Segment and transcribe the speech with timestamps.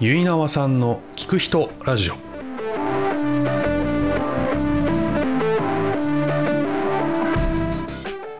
[0.00, 2.14] 結縄さんの聞く人ラジオ。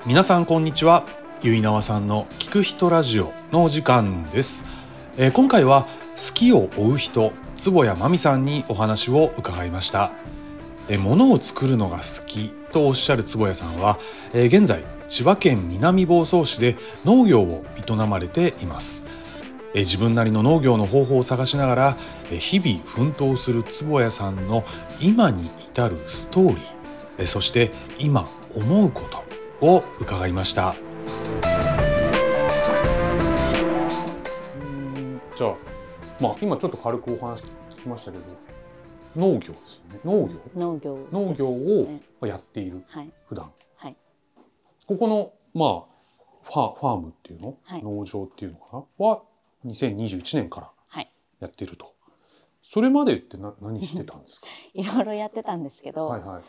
[0.07, 1.05] 皆さんこんにちは。
[1.43, 4.71] 結縄さんの聞く人ラジオのお時間です、
[5.19, 5.83] えー今回は
[6.17, 10.13] 好きを追う人坪谷真美さんにお話を伺いました。
[10.89, 13.99] えー物を作るのが好きとおっしゃる坪谷さんは、
[14.33, 19.20] えー現在千葉県南房総市で農業を営まれています。
[19.75, 21.97] えー自分なりの農業の方法を探しながら
[22.31, 24.65] えー日々奮闘する坪谷さんの
[25.03, 26.59] 今に至るストーリー
[27.19, 29.03] えーそして今思うこ
[29.61, 30.75] とを伺いました。
[35.37, 35.57] じゃあ
[36.21, 38.25] まあ今ちょっと軽くお話聞きましたけど
[39.17, 39.55] 農業ですよ
[39.95, 40.01] ね。
[40.05, 40.41] 農業？
[40.55, 41.51] 農業農業
[41.87, 43.11] ねをやっているはい。
[43.29, 43.51] 普段。
[43.77, 43.97] はい。
[44.87, 45.91] ここのまあ
[46.43, 47.83] ファファームっていうの、はい。
[47.83, 49.07] 農場っていうのかな？
[49.07, 49.23] は
[49.67, 51.11] 2021年からはい。
[51.41, 51.95] やってると。
[52.63, 54.47] それまでってな何してたんですか？
[54.75, 56.43] いろいろやってたんですけど、はいはい。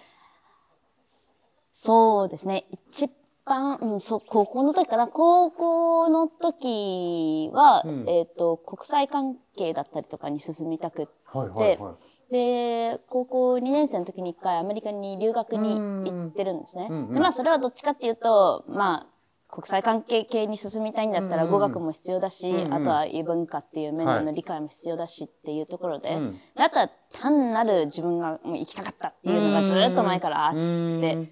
[1.73, 2.65] そうですね。
[2.71, 3.09] 一
[3.45, 5.07] 番、うん、そう高校の時かな。
[5.07, 8.05] 高校の時は、うん。
[8.09, 11.95] えっ、と国際関係だったりとかに進みたくっはいはいはい。
[12.31, 16.87] で高校2年生の時に一回アメリカに留学に行ってるんですね。
[16.89, 19.07] でまあそれはどっちかっていうとまあ
[19.51, 22.73] 国際関係系に進みたいんだったら語学も必要だし、うんうん。
[22.73, 26.39] あとは異文化っていう面ではいの理解も必要だしっていうところで、うん。
[26.55, 31.29] あとは単なる自分がもう行きたかったっていうのがずっと前からあって、うん。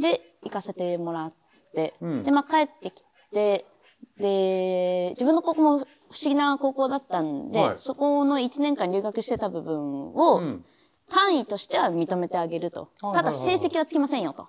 [0.00, 1.32] で行かせてもらっ
[1.74, 2.22] て、うん。
[2.22, 3.66] でまあ帰ってきて
[4.18, 5.86] で自分の高校も不思
[6.22, 7.78] 議な高校だったんで、はい。
[7.78, 10.64] そこの1年間留学してた部分を、うん。
[11.10, 12.90] 単位としては認めてあげると。
[13.00, 14.46] はいただはいはいはい成績はつきませんよと。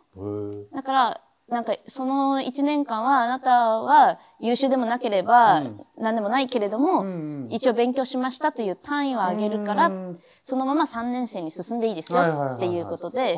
[0.74, 5.82] だから、なんかその1年間はあなたは優秀でもなければうん。
[5.98, 13.36] 何でもないけれども、うん一応勉強しましたという単位をあげるから、うんそのまま3年生に進んでいいですよっていうことで、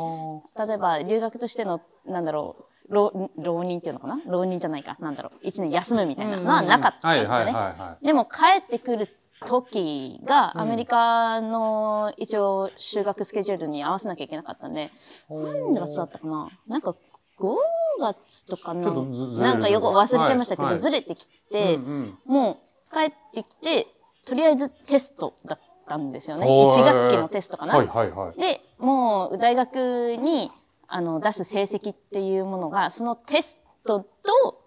[0.58, 2.56] 例えば留学としての、なんだろ
[2.90, 4.22] う、浪浪人っていうのかな？
[4.28, 4.96] 浪人じゃないか。
[5.00, 5.46] なんだろう。
[5.46, 7.54] 1年休むみたいなのはなかったんですよね。
[8.02, 9.10] でも帰ってくる
[9.46, 14.92] 時がアメリカの一応修学スケジュールに合わせなきゃいけなかったんで、
[15.30, 16.48] い何月だったかな？
[16.68, 16.92] なんか
[17.40, 17.56] 5
[18.02, 19.06] 月とかの、
[19.40, 22.18] なんかよく忘れちゃいましたけど、ずれてきて、うんうん。
[22.26, 22.60] も
[22.92, 23.88] う帰ってきて、
[24.26, 26.46] とりあえずテストだったんですよね。
[26.48, 26.82] おー。
[26.82, 27.76] 1学期のテストかな。
[27.76, 28.40] はいはいはい。
[28.40, 30.52] で、もう大学に
[30.88, 34.62] あの出す成績っていうものが、そのテストと、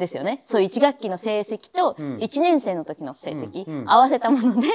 [0.00, 0.42] ですよね。
[0.46, 2.16] そう、1学期の成績と、うん。
[2.16, 4.68] 1年生の時の成績、合わせたもので、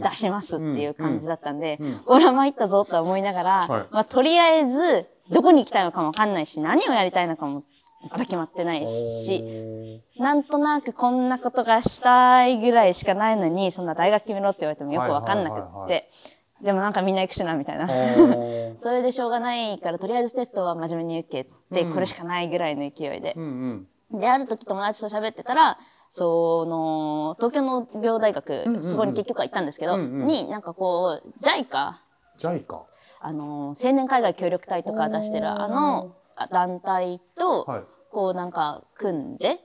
[0.00, 3.86] 出しますっていう感じだったんで、うんうん俺は参ったぞとは思いながら、はい。
[3.90, 7.64] まあ、とりあえず、どこに行きたいのかもわかんないし、何をやりたいのかも
[8.10, 16.64] まだ決まってないし、なんとなくこんなことがしたいぐらいしかないのに、そんな大学決めろって言われてもよくわかんなくって、はいはいはいはい。
[16.64, 17.88] でもなんかみんな行くしな、みたいな。
[18.80, 21.94] それでしょうがないから、とりあえずテストは真面目に受けて、うん。
[21.94, 23.34] これしかないぐらいの勢いで。
[23.36, 23.40] う。
[23.40, 24.20] んうん。
[24.20, 25.78] で、ある時友達と喋ってたら、
[26.10, 31.94] その、東京農業大学、うんうんそこに結局は行ったんですけど、うんうんに、なんかこう、JICA、
[32.38, 32.84] ジャイカ？
[33.26, 37.84] あの、青年海外協力隊とか出してる、あの、あ団体と、はい。
[38.10, 39.58] こうなんか組んで、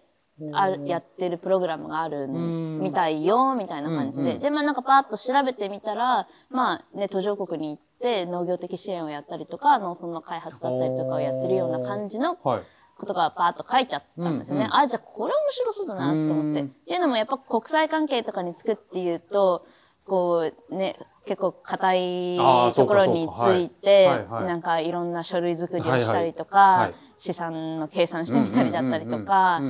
[0.53, 4.23] あるやってるプログラムがあるんみたいよ、みたいな感じで。
[4.23, 12.61] うんうんで、まあなんかパーッと調べてみたら、まあね、途上国に行って農業的支援をやったりとか、農村の開発だったりとかをやってるような感じのはい。
[12.97, 14.65] ことがパーッと書いてあったんですよね。
[14.65, 14.77] うんうん。
[14.77, 16.61] あ、じゃあこれ面白そうだなと思って。
[16.61, 16.67] うん。
[16.67, 19.65] っていうのもやっぱ国際関係とかにつくっていうと、
[20.07, 20.97] こうね、
[21.29, 22.37] 結構硬い
[22.73, 26.93] ところについて、なんかいろんな書類作りをしたりとか、はいはい。
[27.19, 29.61] 資産の計算してみたりだったりとか、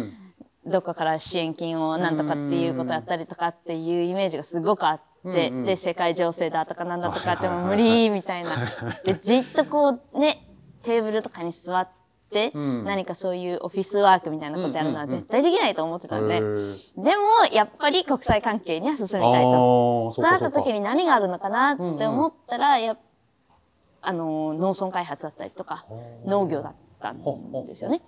[0.66, 5.02] どっかから支援金をなんとかっていうことやったりとかっていうイメージがすごくあっ
[5.34, 5.66] て、うんうん。
[5.66, 8.52] で、世界情勢だとかなんだとかってもう無理みたいな。
[9.04, 10.48] で、じっとこうね、
[10.82, 11.90] テーブルとかに座っ
[12.54, 16.46] 何かそういうオフィスワークみたいなことやるのは絶対できないと思ってたんで、でも、
[17.52, 19.28] やっぱり国際関係には進みたいと。
[19.28, 22.98] あーそそうなった時に何があるのかなって思ったら、やっ
[24.02, 25.86] あの、農村開発だったりとか、
[26.26, 27.22] 農業だったん
[27.66, 28.02] ですよね。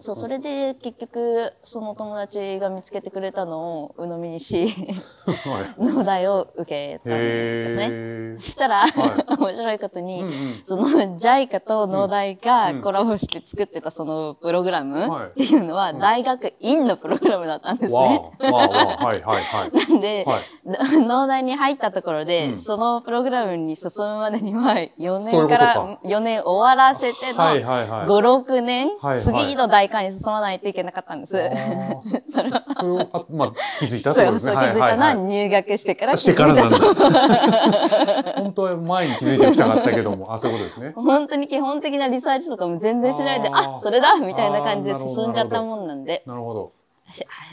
[0.00, 5.82] そう、それで結局、その友達が見つけてくれたのを鵜呑みにし、はい。
[5.82, 8.38] 農大を受けたんですね。
[8.38, 10.62] したら、は 面白いことに、うんうん。
[10.64, 15.26] その JICA と農大うんがコラボして作ってたそのプログラムはい。
[15.26, 18.30] っていうのは大学院のプログラムだったんですわね。
[18.40, 18.46] あ。
[18.50, 19.70] わあわあはいはいはい。
[19.92, 21.06] なんで、はい。
[21.06, 22.58] 農大に入ったところで、うん。
[22.58, 25.48] そのプログラムに進むまでには4そういうことか。
[25.48, 28.06] 年から4年終わらせてのはいはいはい。
[28.06, 29.20] 5、6年、はいはい。
[29.20, 31.32] 次の大界観に進まないといけなかったんです。
[32.30, 34.52] そそれはあまあ気づいたそうってことですね。
[34.52, 38.32] そう気づいたのは入学してからはい気づいたしてからなんだ。
[38.42, 40.92] 本当は前に気づいておきたかったけども、あ、そういうことですね。
[40.94, 46.72] 本当に基本的なリサーチとかも全然しないで、あーあそれだみたいな感じで進んじゃったもんなんで、なるほど。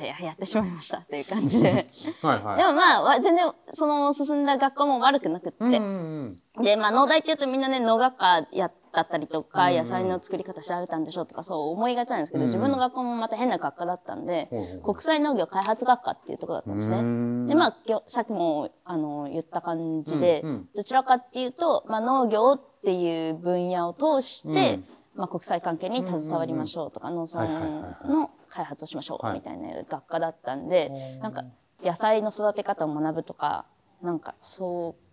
[0.02, 1.88] ややってしまいましたっていう感じで。
[2.22, 2.58] はいはい。
[2.58, 14.50] でもまあわ、全然その進んだ学校も悪くなくって、うんうんで、まあ、農大っていうとみんなね、農学科やったったりとか、野菜の作り方調べたんでしょうとか、そう思いがちなんですけど、自分の学校もまた変な学科だったんで、
[14.84, 17.04] 国際農業開発学科っていうところだったんですね。
[17.04, 17.76] ねで、まあ、
[18.06, 20.44] さっきも、あの、言った感じで、
[20.76, 24.84] どちらかっていうと、まあ、農業っていう分野を通して、うん。
[25.16, 28.08] まあ、国際関係に携わりましょうとか、農村はいはいはいはい。
[28.08, 29.32] の開発をしましょはい。
[29.34, 31.44] うみたいな学科だったんで、なんか、
[31.84, 33.66] 野菜の育て方を学ぶとか、
[34.02, 35.10] なんか、そう、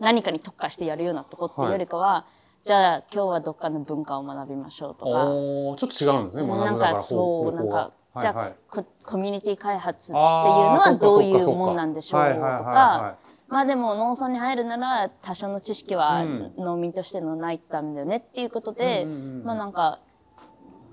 [0.00, 2.26] 何かに特化してやるようなとこっていうよりかは、
[2.64, 6.46] じゃあ今日はどっかの文化を学びましょうとか、おーちょっと違うんですね。
[6.46, 8.46] なんかそう、なんか、じゃあ、はい。
[8.48, 13.16] はいココミュニティ開発っていうのはどういうもんなんでしょうとか、
[13.48, 16.52] まあでも農村に入るなら多少の知識はうん。
[16.58, 20.00] 農民としてのないとダメだよねっていうことで、うんうんうんまあなんか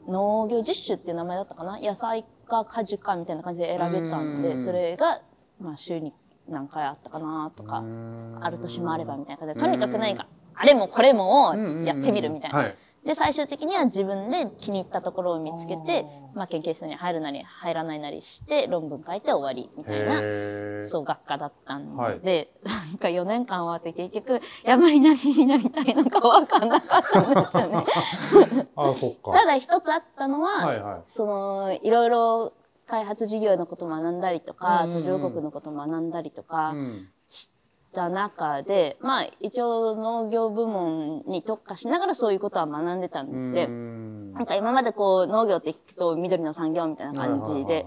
[0.07, 1.79] 農業実習っていう名前だったかな？
[1.79, 4.59] 野菜か果樹かみたいな感じで選べたんで、うん。
[4.59, 5.21] それが
[5.59, 6.13] まあ週に
[6.47, 7.83] 何回あったかなとか、
[8.39, 11.55] ある年もあればみたいな感じでとにかく何かあれもこれもを
[11.85, 12.57] やってみるみたいな。
[12.59, 12.75] はい
[13.05, 16.05] で最終的には自分で気に入ったところを見つけて
[16.37, 27.85] まあ、研究室に入るなり入らないなりして論文書いて終わりみたいなそう学科だったんで、はいなんか4年間終わって結局やっぱり何になりたいのか分かんなかったんですよね。
[28.77, 29.33] あ、そっか。
[29.33, 31.01] ただ一つあったのは、はいはい。
[31.07, 32.53] そのいろいろ
[32.87, 37.16] 開発事業のことを学んだりとか、途上国のことを学んだりとかうんし
[37.93, 44.33] た中で、まあ一応農業部門に特化しながらそういうことは学んでたんで、うん。
[44.33, 47.85] なんか今までこう農業って聞くと緑の産業みたいな感じで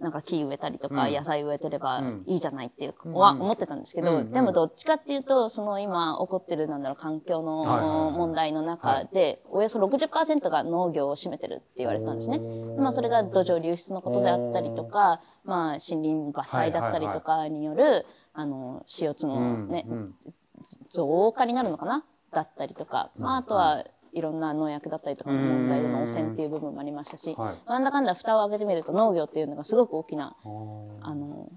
[0.00, 1.12] なんか木植えたりとかうん。
[1.12, 2.22] 野菜植えてればうん。
[2.26, 3.12] いいじゃないっていううん。
[3.12, 12.40] は思ってたんですけど、でもどっちかっていうとその今起こってるなんだろう環境の問題の中でおよそ60%が農業を占めてるって言われたんですね。
[12.78, 19.86] まあそれが土壌流出のことであったりとか、まあ森林伐採だったりとかによるあの CO2 のね、
[20.90, 22.04] 増加になるのかな？
[22.32, 27.56] だったりとか、まああとはいろんな農薬だったりとかの問題での汚染っていう部分もありましたし、はい。
[27.68, 31.50] なんだかんだ蓋を開けてみると農業っていうのがすごく大きなあの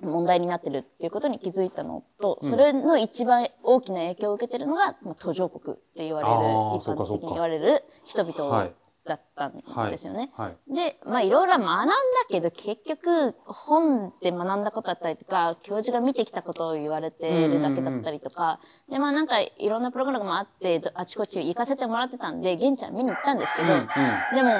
[0.00, 2.50] 問題になってるっていうことに気づいたのと、うん。
[2.50, 6.34] それの一番大きな影響を受けてるのが、まあ、途上国って言われる
[6.78, 8.72] 一般的に言われる人は々い
[9.08, 10.30] だったんですよね。
[10.36, 10.74] はい。
[10.74, 11.92] で、まあいろいろ学んだ
[12.28, 23.86] けど、結局本で学んだことだったりとか、教授が見てきたことを言われてるだけだったりとか、で、まあなんかいろんなプログラムもあって、あちこち行かせてもらってたんで、現地は見に行ったんですけど、うんうん
[24.36, 24.50] でも、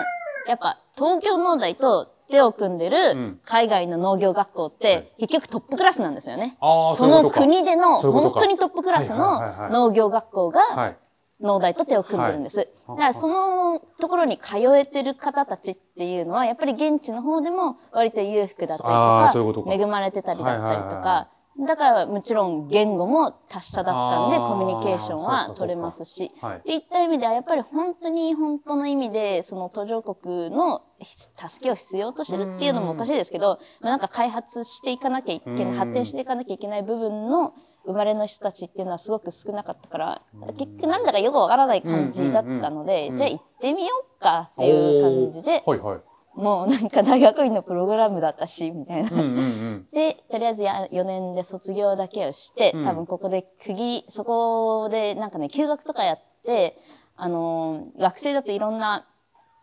[0.49, 6.57] やっぱ東京農大と手を組んでるん海外の農業学校って、結局トップクラスなんですよね。
[6.61, 10.97] あーその国での本当にトップクラスはいはいはいはいの農業学校がはい。
[11.41, 12.59] 農大と手を組んでるんです。
[12.59, 12.69] はい。
[12.89, 19.73] だからそのところに通えてる方たちっていうのは、やっぱり現地の方でも割と裕福だったりとか、そういうことか。
[19.73, 21.29] 恵まれてたりだったりとはいはいはいはか、
[21.67, 26.59] だからもちろん言語も達者だったんで、コミュニケーションは取れますし、はい。
[26.59, 35.75] っていった意味ではやっぱり本当に本当の意味でその途上国の助けを必要としてるっていうのもおかしいですけど、まあ、なんか開発していかなきゃいけない、うん。
[35.75, 37.55] 発展していかなきゃいけない部分の
[37.89, 40.23] 生まれの人たちっていうのはすごく少なかったから、
[40.59, 46.01] 結局なんだかよくわからない感じだったので、じゃあ行ってみようかっていう感じで、はいはい。
[46.35, 49.11] もうなんか大学院のプログラムだったし、みたいな。
[49.11, 49.89] うんうんうん。
[49.91, 56.79] で、とりあえずや4年で卒業だけをして、うん多分ここで区切り、そこでなんかね、休学とかやって、
[57.17, 59.08] あのー学生だといろんな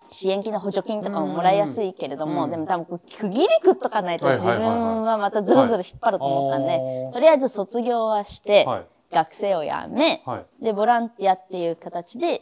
[0.10, 2.52] 支援金の補助金とかももらいやすいけれども、うん。
[2.52, 7.14] でも多分区切り食っとかないと自分はまたずるずる引っ張ると思ったんで、はい。
[7.14, 8.86] とりあえず卒業はして、はい。
[9.12, 10.64] 学生を辞め、はい。
[10.64, 12.42] で、ボランティアっていう形で、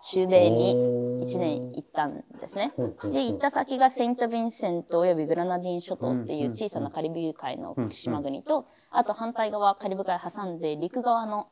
[0.00, 1.26] 中米におー。
[1.26, 2.72] 1年行ったんですね。
[3.04, 11.48] で、行った先がセイント・ヴィンセントおよびグラナディン諸島っていんう小さなカリブ海の島国と、あと反対側、カリブ海挟んで陸側の、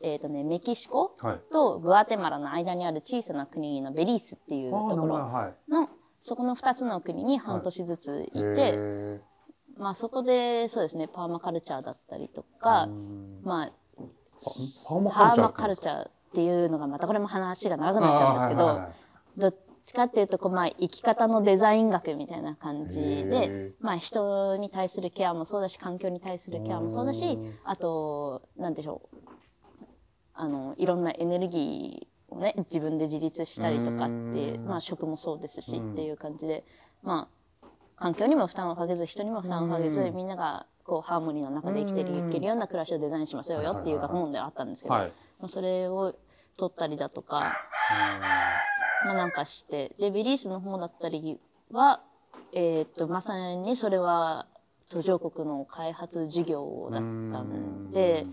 [0.00, 1.40] えっ、とね、メキシコはい。
[1.52, 5.70] とグアテマラの間にある小さな国のベリースっていうところはい。
[5.70, 5.88] の、
[6.20, 9.20] そこの2つの国に半年ずついて、へー。
[9.76, 13.40] まあそこでそうですね、パーマカルチャーだったりとか、うん。
[13.42, 13.72] まあ、
[14.86, 18.94] パーマカカルチャーっていうのがまたこれも話が長くなっちゃうんですけど、はいはいはい
[19.38, 19.56] どっ
[19.88, 27.54] ちかっていうとこう、まあ、生き方のデザイン学みたいな感じへでー、まあ、人に対するケアもそうだし環境に対するケアもそうだしうん。
[27.64, 29.16] あとなんでしょう
[30.40, 36.64] あのいろんなエネルギをね自分で自立したりとかってまあ職もそうですしっていう感じで
[37.02, 37.28] ま
[37.62, 37.66] あ
[37.96, 46.14] 環境にも負担をかけず人にも負担をかけずみんながこうハーモニーの中で生きていけるような暮らしをデザインしますよっていう学問ではあったんですけど、はいまあ、それを
[46.56, 47.52] 取ったりだとか、
[49.04, 51.40] まあ、なんかしてでビリースの方だったり
[51.72, 52.00] は、
[52.52, 54.46] えー、っとまさにそれは
[54.88, 58.26] 途上国の開発事業だったんで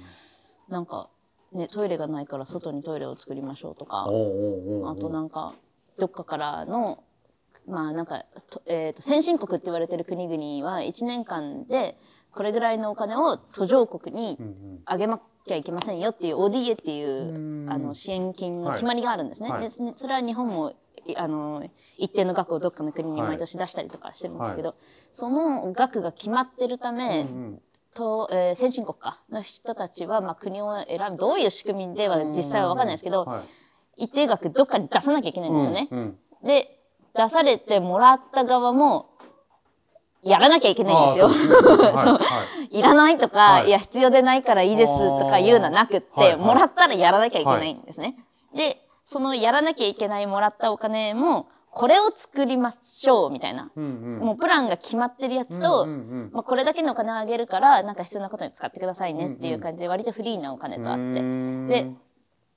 [0.70, 1.10] なんか、
[1.56, 4.06] ね、トイレがないから外にトイレを作りましょうとかあ
[5.00, 5.54] となんか
[5.98, 7.04] どっかからの
[7.68, 11.98] まあなんか、とえー、と先進国って言われてる国々は1年間で
[12.32, 14.38] これぐらいのお金を途上国に
[14.86, 19.50] あげなきゃいけませんよっていう ODA っていうあの支援金の決まりがあるんですね。
[19.50, 19.62] はい。
[19.62, 20.74] でそれは日本も
[21.08, 24.76] いあの一定の額をどっかの国に毎年出したりとかしてるんですけど、
[25.12, 27.28] その額が決まってるため、
[27.96, 33.42] とえー先進国かの人たちは、まあ、国を選ぶどういう仕組みでは実際は分かんないですけど、は
[33.98, 34.04] い。
[34.04, 35.88] 一定額どっかに出さなきゃいけないんですよね。
[35.90, 36.48] うんうん。
[36.48, 36.80] で
[37.16, 39.10] 出されてもらった側も
[40.22, 41.30] やらなきゃいけないんですよ。
[42.70, 43.68] いらないとか、はい。
[43.68, 46.28] い、や必要でないからいいですとか言うのはなくって、はい。
[46.30, 46.38] はい。
[46.38, 48.18] もらったらやらなきゃいけないんですね。
[48.54, 54.20] でそのやらなきゃいけないもらったお金もこれを作りましょうみたいな、うんうん。
[54.20, 61.67] もうプランが決まってるやつと、うんうんまあ、これだけのお金をあげるからなんか必要なことに使ってくださいねっていう感じで割とフリーなお金とあって、うん。
[61.67, 61.91] で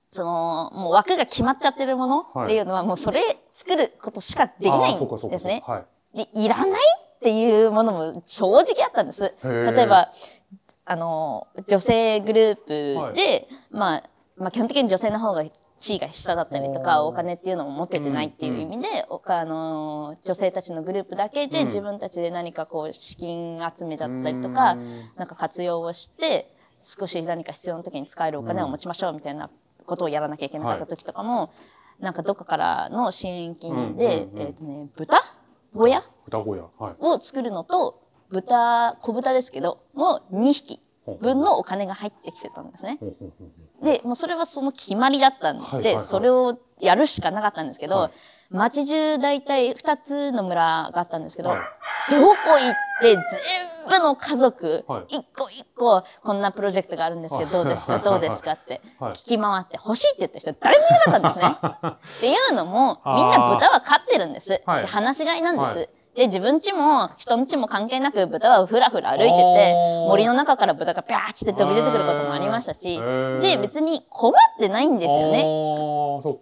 [0.08, 5.64] そのもう枠が決まっちゃってるものっていうのはもうそれ作ることしかできないんかですね。
[5.66, 5.84] は
[6.14, 6.16] い。
[6.16, 9.34] でいらないっていうものも正直あったんです。
[9.42, 9.72] ー。
[9.72, 10.12] 例えば
[10.84, 13.48] あの女性グループで、はい。
[13.70, 14.02] まあ、
[14.36, 15.42] まあ基本的に女性の方が
[15.78, 21.66] 地位が下だったりとかお金っていうのも持ててないっていう意味で、おあの女性たちのグループだけでうん。
[21.66, 25.02] 自分たちで何かこう資金集めちゃったりとか、うん。
[25.16, 29.50] なんか活用をして少し何か必要な時に使えるお金を持ちましょうみたいな
[29.86, 31.52] ことをやらなきゃいけなかった時とかも、
[32.00, 35.20] なんかどっかからの支援金で、えっ、とね豚？
[35.74, 36.94] 小屋双子やはい。
[36.98, 40.82] を作るのと豚小豚ですけども2匹
[41.16, 42.98] 分のお金が入ってきてたんですね。
[43.82, 48.12] でもうそれはその決まりだったんで、それをやるしかなかったんですけど、はい。
[48.50, 51.58] 町中大体2つの村があったんですけど、はい。
[52.10, 52.72] どこ行っ
[53.02, 53.20] て全
[53.88, 55.16] 部の家族、はい。
[55.16, 58.02] 一個一個こんなプロジェクトがあるんですけど、どうですかはい。
[58.02, 59.12] どうですかってはい。
[59.12, 61.56] 聞き回って欲しいって言った人誰もいなかったんですね。
[61.90, 64.62] っていうのもみんな豚は飼ってるんです。
[64.66, 64.82] はい。
[64.82, 65.88] で放し飼いなんです。
[66.18, 69.74] はいで自分家も人ん家も関係なく豚はふらふら歩いてて
[70.08, 73.00] 森の中から豚がピャーッって飛び出てくることもありましたし
[73.40, 75.44] で別に困ってないんですよね。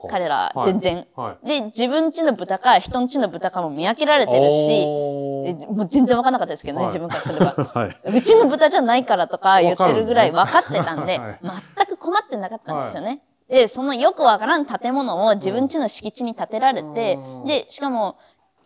[0.08, 1.06] 彼ら全然。
[1.14, 1.46] はい。
[1.46, 6.94] で自分家の豚か人ん家の豚かも見分けられてるしもう全然分かんなかったですけどね、はい。
[6.94, 7.52] 自分からすれば。
[7.74, 8.16] はい。
[8.16, 11.38] うちの豚じゃないからとか言ってるぐらい分かってたんで、 はい。
[11.76, 13.20] 全く困ってなかったんですよね。
[13.48, 17.44] で、そのよくわからん建物を自分家の敷地に建てられて、うん。
[17.44, 18.16] で、しかも、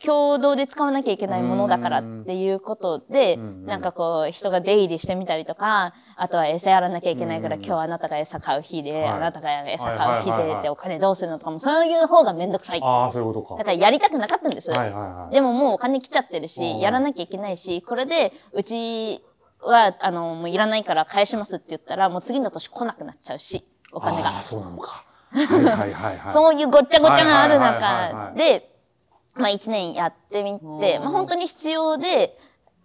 [0.04, 12.80] 共同で使わなきゃいけないものだからっていうことで、んなんかこう、人が出入りしてみたりとか、あとは餌やらなきゃいけないから、今日はあなたが餌買う日で、はいあなたが餌買う日でってお金どうするのとかも、そういう方がめんどくさい。
[12.80, 13.57] だああ、そういうことか。
[13.57, 14.71] からやりたくなかったんです。
[15.30, 19.23] でももうお金来ちゃってるうんし、やらなきゃいけないし、これで、うち
[19.61, 24.30] は、あの、もういらないから返しますって言ったら、もう次の年来なくなっちゃうし、お金が。
[24.30, 25.04] ああ、そうなのか。
[25.30, 26.33] はいはいはいはい。
[26.33, 28.70] そういうごっちゃごちゃがある中で、
[29.35, 31.05] まあ一年やってみて、うん。
[31.05, 32.37] まあ本当に必要で、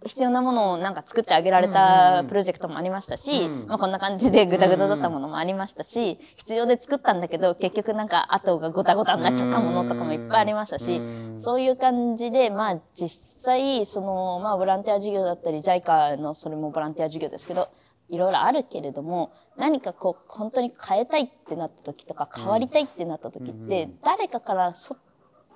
[0.04, 3.66] 必要なものをなんか作ってあげられたプロジェクトもありましたし、うん。
[3.66, 11.40] まあこんな感じでグダグダだったものもありましたし、必要で作ったんだけど、結局なんか後がゴタゴタになっちゃったものとかもいっぱいありましたし、うん。
[11.40, 13.08] そういう感じで、まあ実
[13.42, 17.68] 際、その、まあボランティア事業だったり、JICA のそれもボランティア事業ですけど、
[18.08, 24.96] いろいろあるけれども、何かこう、本当に変えたいってなった時とか、変わりたいってなった時って、誰かからそ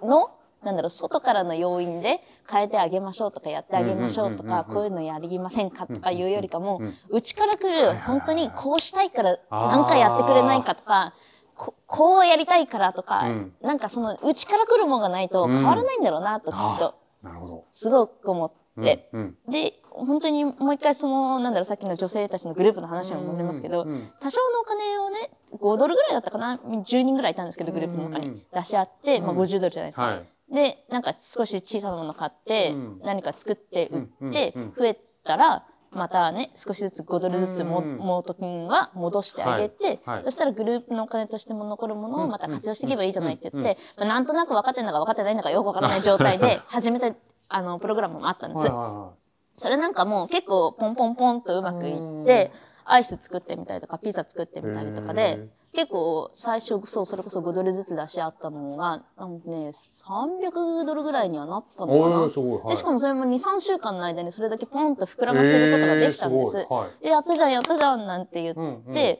[0.02, 0.30] の、
[0.62, 11.14] なんだろう、外からの要因で変えてあげましょうとか、やってあげましょうとか、こういうのやりませんかとかいうよりかも、うちから来る、本当にこうしたいから、なんかやってくれないかとか、
[11.56, 17.64] ここうやりたいからとか、うんなんかその、うちから来るものがないと変わらないんだろうなと、きっと、なるほど。
[17.72, 19.10] すごく思って。
[19.12, 19.36] うん。
[19.48, 30.02] で、本当にもう一回その、なんだろう、さっきの女性たちのグループの話にも戻りますけど、うん多少のお金をね、5ドルぐらいだったかな、10人ぐらいいたんですけど、グループの中に出し合って、まあ50ドルじゃないですか。
[30.02, 30.28] はい。
[30.50, 33.00] で、なんか少し小さなもの買って、うん。
[33.02, 38.00] 何か作って売って増えたら、またね、少しずつ5ドルずつも、うん
[38.38, 40.00] 金は戻してあげて、はい。
[40.04, 40.25] はい。
[40.25, 47.12] そしたらグループのお金としても残るものをまた活用していけばいいじゃないって言って、まあなんとなく分かってるのか分かってないのかよく分からない 状態で始めた、
[47.49, 48.66] あの、プログラムもあったんです。
[48.66, 49.11] はいは
[49.52, 52.52] それなんかもう結構ポンポンポンとうまくいって、
[52.85, 62.16] アイス作ってみたりとか、ピザ作ってみたりとかで、結構最初そうそれこそ5ドルずつ出し合ったのがなんかね300ドルぐらいにはなったのかな。
[62.20, 66.58] はいでしかもそれも23週間の間にそれだけポンと膨らませることができたんです。
[66.58, 69.18] えーはいでやったじゃんやったじゃんなんて言って、うんうん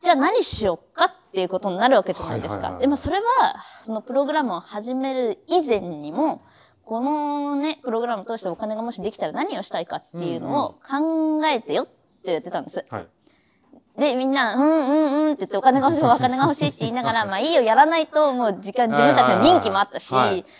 [0.00, 2.60] じゃあ何しようかっていうことになるわけじゃないですか。
[2.60, 3.22] はいはいはいでもそれは
[3.82, 6.40] そのプログラムを始める以前にも
[6.84, 11.92] このねプログラムを通してお金がもしできたら何をしたいかっていうのを考えてよって
[12.26, 12.84] 言ってたんです。
[12.88, 13.08] はい。
[13.98, 20.14] で、みんな、うんうんうんって言って、お金が欲しい、お金が欲しいって言いながら、 まあいいよ、やらないと、もう時間、自分たちの任期もあったし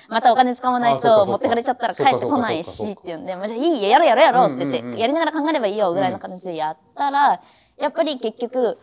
[0.09, 7.41] またお金使わないと、持ってかれちゃったら帰ってこないしっていうんで、まあじゃあいいよ、やろうやろうやろうって言って、やりながら考えればいいよ、ぐらいの感じでやったら、
[7.77, 8.79] やっぱり結局、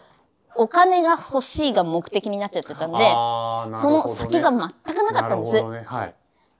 [0.56, 3.12] お金が欲しいが目的になっちゃってたんで、
[3.76, 5.66] その先が全くなかったんです。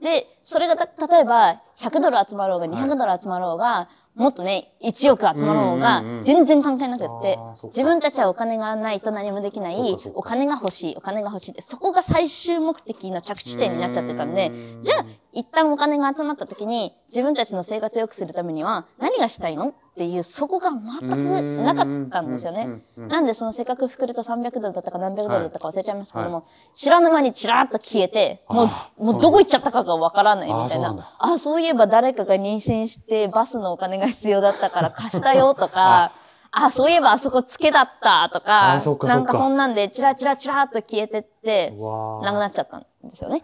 [0.02, 15.06] で、それがた例えば、100ドル集まろうが、200ドル集まろうが、もっとね、1億集まろうが全然関係なくって自分たちはお金がないと何もできないお金が欲しい、お金が欲しいって、そこが最終目的の着地点になっちゃってたんでうん、じゃあ、
[15.36, 19.68] 一旦お金が集まった時に、自分たちの生活を良くするためには、何がしたいの？
[19.68, 22.82] っていう、そこが全くなかったんですよね。
[22.98, 31.16] なんでそのせっかく膨れた300ドルだったか何百ドルだったか忘れちゃいましたけども、知らぬ間にチラッと消えて、もうもうどこ行っちゃったかがわからないみたいな。
[31.20, 31.34] あ。
[31.34, 36.14] あ、そういえば誰かが妊娠してバスのお金が必要だったから貸したよとか、
[36.52, 43.44] あ、そういえばあそこ付けだったとかかなんかかそんなんでチラチラチラっと消えてって、わなくなっちゃったんですよね。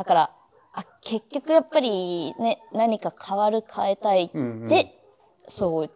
[0.00, 0.30] へだから、
[0.72, 4.84] あ、結局やっぱりね、何か変わる変えたいって、ーうんうん。
[5.46, 5.90] そう、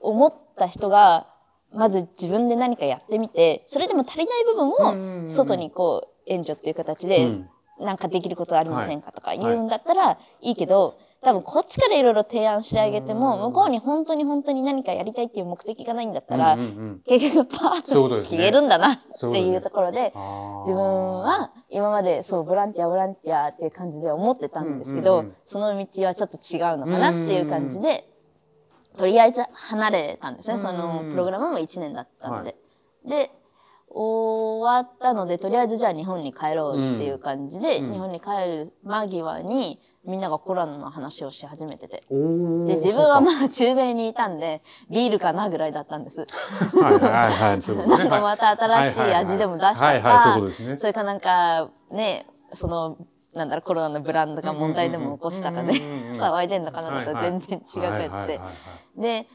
[0.00, 1.26] 思った人が、
[1.72, 7.50] まず自分で何かやってみて、それでも足りない部分を外にこう援助っていう形で、うん。
[7.80, 13.40] なんかできることありませんかとか言うんだったらいいけど、多分こっちからいろいろ提案してあげても、うん。
[13.40, 16.56] 向こうに本当に本当に何かやりたいっていう目的がないんだったら、
[17.06, 18.98] 結局パーッと消えるんだなっ
[19.32, 20.12] ていうところで、
[20.66, 28.08] 自分は今までそうボランティアボランティアっていう感じで思ってたんですけど、その道はちょっと違うのかなっていう感じで、
[28.96, 32.56] とりあえず離れたんですね、そのプログラムも1年だったので。
[33.06, 33.30] で
[33.96, 37.92] 終わったのでとりあえずじゃあ日本に帰ろうっていう感じで、うん。
[37.92, 42.04] 日本に帰る間際にみんながコロナの話をし始めてて。
[42.10, 46.26] で自分はまだ中米にいたんでビールかなぐらいだったんです。
[46.74, 50.76] はいはいはいそう いうことねなんかまた新しい味でも出したか、はいはいはいそういうことですね。
[50.76, 52.98] それかなんかね、その、
[53.32, 58.40] なんだろう、コロナのブランドが問題でも起こしたかで、騒いでんのかなとか全然違くって。
[58.96, 59.26] で、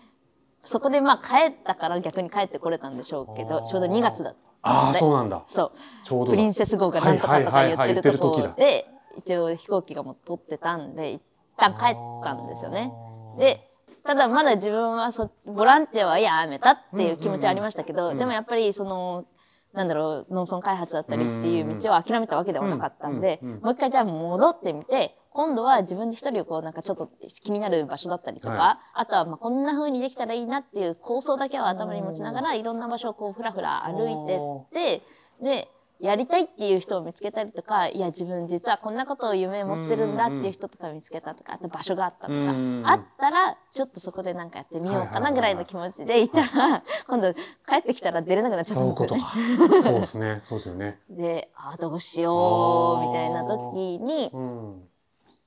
[0.63, 5.43] そこでまあ帰ったから逆に帰ってこれたんでしょうけど、ちょうど2月だったああそうなんだ。
[5.47, 5.71] そう、
[6.03, 6.31] ちょうどだ。
[6.31, 11.21] プリンセス号がなんとかとか言ってるところで、一応飛行機がもう取ってたんで、一
[11.57, 12.91] 旦帰ったんですよね。
[13.37, 13.69] で、
[14.03, 19.25] ただまだ自分はそボランティアはやめたっていう気持ちはありましたけど、でもやっぱりその、
[19.73, 27.09] なんだろう、農村開発だったりっていう道を諦めたわけではなかったんで、もう一回じゃあ戻ってみて、今度は自分で一人をこうなんかちょっと
[27.45, 35.01] 気になる場所だったりとか、はあとはまあこんな風にできたらいいなっていう構想だけは頭に持ちながら、いろんな場所をこうふらふら歩いてって、
[35.41, 35.69] で、
[36.01, 42.83] やりたいっていう人を見つけたりとか、いや自分実はこんなことを夢持ってるんだっていう人とか見つけたとか、あと場所があったとか、うん。
[42.85, 49.69] あったら、ちょっとそこでなんかやってみようかないぐらいの気持ちでいたら、今度帰ってきたら出れなくなっちゃったそういうこんですよとね。
[49.69, 49.83] か。
[49.83, 50.41] そうですね。
[50.43, 50.99] そうですよね。
[51.09, 54.88] で、あどうしよう、みたいな時に、うん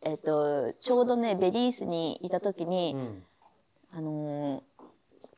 [0.03, 3.23] えっ、と、ちょうどね、ベリーズにいた時に、うん。
[3.95, 4.63] あのー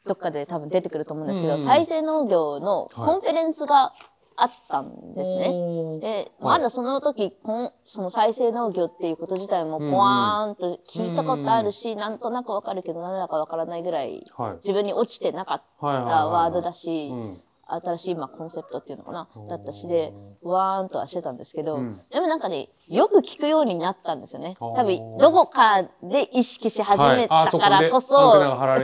[0.06, 1.60] どっかで多分出てくると思うんですけど、うん。
[1.62, 3.94] 再生農業の conference が
[4.36, 5.48] あったんですね。
[5.48, 6.32] はい。
[6.40, 14.56] まだその時、こんその再生農業っていうこと自体もポワーンと聞いたことあるし、なんとなくわかるけど、なんだかわからないぐらいはい。
[14.56, 22.00] 自分に落ちてなかったワードだし、うん新しいまあコンセプトっていうのかな、だったしで、わーんとはしてたんですけど、うん。
[22.10, 24.54] でもなんかね、よく聞くようになったんですよね。
[24.58, 28.32] 多分、どこかで意識し始めたからこそ、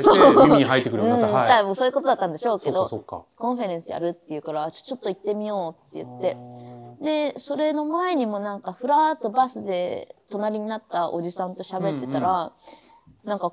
[0.02, 0.46] そう。
[0.46, 1.46] 耳に入ってくるようになった。
[1.46, 1.60] い。
[1.60, 6.36] 多分そういうことだったんでしょうけど、 conference やるっていうから、ちょちょっと行ってみようって言って、
[7.02, 12.52] で、それの前にもなんか、ふらーっとバスで隣になったおじさんと喋ってたら、
[13.24, 13.52] なんか、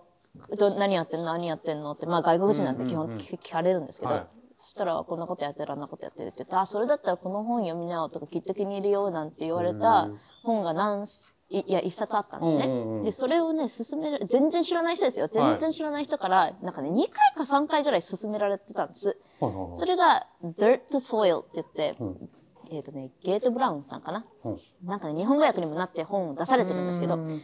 [0.57, 1.25] ど何やってんの？
[1.25, 1.93] 何やってんの？
[1.93, 4.27] って、まあ外国人なんて基本的に聞かれるんですけど、はい
[4.59, 10.09] そしたら、こんなことやってる、あんなことやってるって言って、あ、それだったらこの本読みなよとか、きっと気に入るよなんて言われた
[10.43, 12.65] 本が何す、いいや、一冊あったんですね。
[12.65, 15.27] うんうんうんで、それをね、勧める、全然知らない人ですよ。
[15.27, 19.17] 全然知らない人から、なんかね、2回か3回ぐらい勧められてたんです。
[19.39, 22.29] はいはいはいそれが、Dirt to Soil って言って、ん
[22.69, 24.25] えっ、とね、ゲート・ブラウンさんかな？
[24.43, 27.41] うんなんかね、日本語訳にもなって本を出されてるんですけど、うん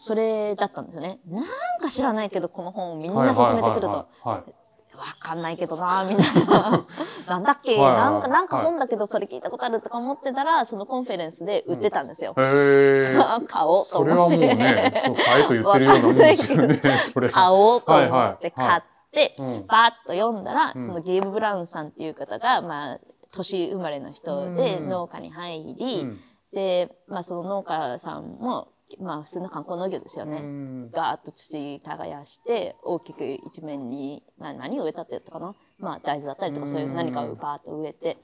[0.00, 1.18] それだったんですよね。
[1.26, 1.44] なん
[1.80, 3.88] か知らないけど、この本をみんな勧めてくると。
[3.88, 4.54] はいはいはいはい
[4.98, 6.84] わかんないけどなみたいな。
[7.28, 7.92] なんだっけ、はい。
[7.92, 12.34] はいなんかなんか本だけどそれ聞いたことあるとか思ってたらその conference で売ってたんですよ。
[12.36, 13.16] へえ。
[13.46, 16.80] 買おうとそれはもう思って、ね、そう買えと言ってるようなもんですよね。
[16.98, 17.28] それ。
[17.30, 18.30] 買おうと思ってはい。
[18.32, 18.52] はい。
[18.52, 18.82] 買っ
[19.12, 19.66] て、うん。
[19.66, 20.82] バーッと読んだら、うん。
[20.84, 22.98] そのゲイブ・ブラウンさんっていう方が、まあ、
[23.32, 24.88] 年生まれの人でうん。
[24.88, 26.20] 農家に入り、うん。
[26.52, 28.68] で、まあ、その農家さんも、
[29.00, 30.38] まあ、普通の観光農業ですよね。
[30.38, 30.90] うん。
[30.90, 38.18] ガーッと土耕して大きく一面に、まあ、何を植えたって言ったかな、まあ、大豆だったりとかそういう何かをバーッと植えて。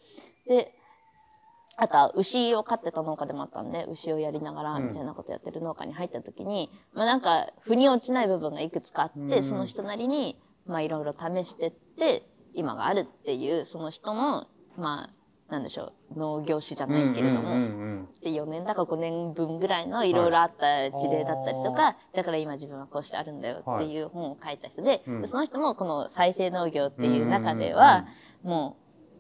[0.47, 0.75] で
[1.77, 4.89] あとは牛を飼ってた農家でもあったんで牛をやりながらうん。
[4.89, 9.43] みたいなことやってる農家に入った時に、まあ、なんか腑に落ちない部分がいくつかあって、うん。
[9.43, 14.47] その人なりにまあいろいろ試してって今があるっていうその人の
[14.77, 15.24] まあ
[15.55, 28.07] なんでしょう農業史じゃないけれども、うんうんで4年だか5年分ぐらいのいろいろあった事例だったりとか、はだから今自分はこうしてあるんだよっていう本を書いた人で,、うんでその人もこの再生農業っていう中では、
[28.43, 28.77] も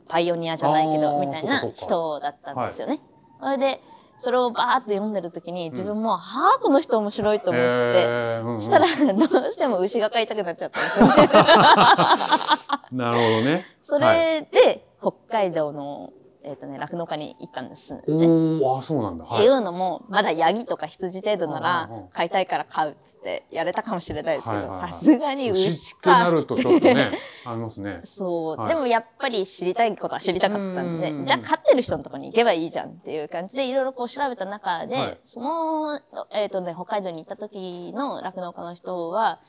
[0.06, 3.00] うパイオニアじゃないけどみたいな人だったんですよね。
[3.40, 3.80] それで
[4.16, 8.06] それをバーッと読んでる時に自分も、はあこの人面白いとうん思って。
[8.06, 11.14] うんうんしたらどうしても牛が飼いたくなっちゃったんですよね。
[12.92, 13.64] なるほどね。
[13.82, 16.12] それで北海道の
[16.44, 18.02] えっ、とね酪農家に行ったんです、ね。
[18.06, 19.24] おお、あ、そうなんだ。
[19.24, 19.38] はい。
[19.38, 22.08] っていうのもまだヤギとか羊程度ならうんうんうん。
[22.10, 27.12] 飼いたいから飼うっつってやれたかもしれないですけどさすがに牛牛ってなかるとちょっとね、
[27.46, 28.02] ありますね。
[28.04, 28.68] そう、はい。
[28.68, 35.20] でもやっぱり知りたいことは知りたかったんでうんじゃあ飼ってる人のところに行けばいいじゃんっていう感じでいろいろこう調べた中で、はい。
[35.24, 39.40] その、えっとね、北海道に行った時の酪農家の人は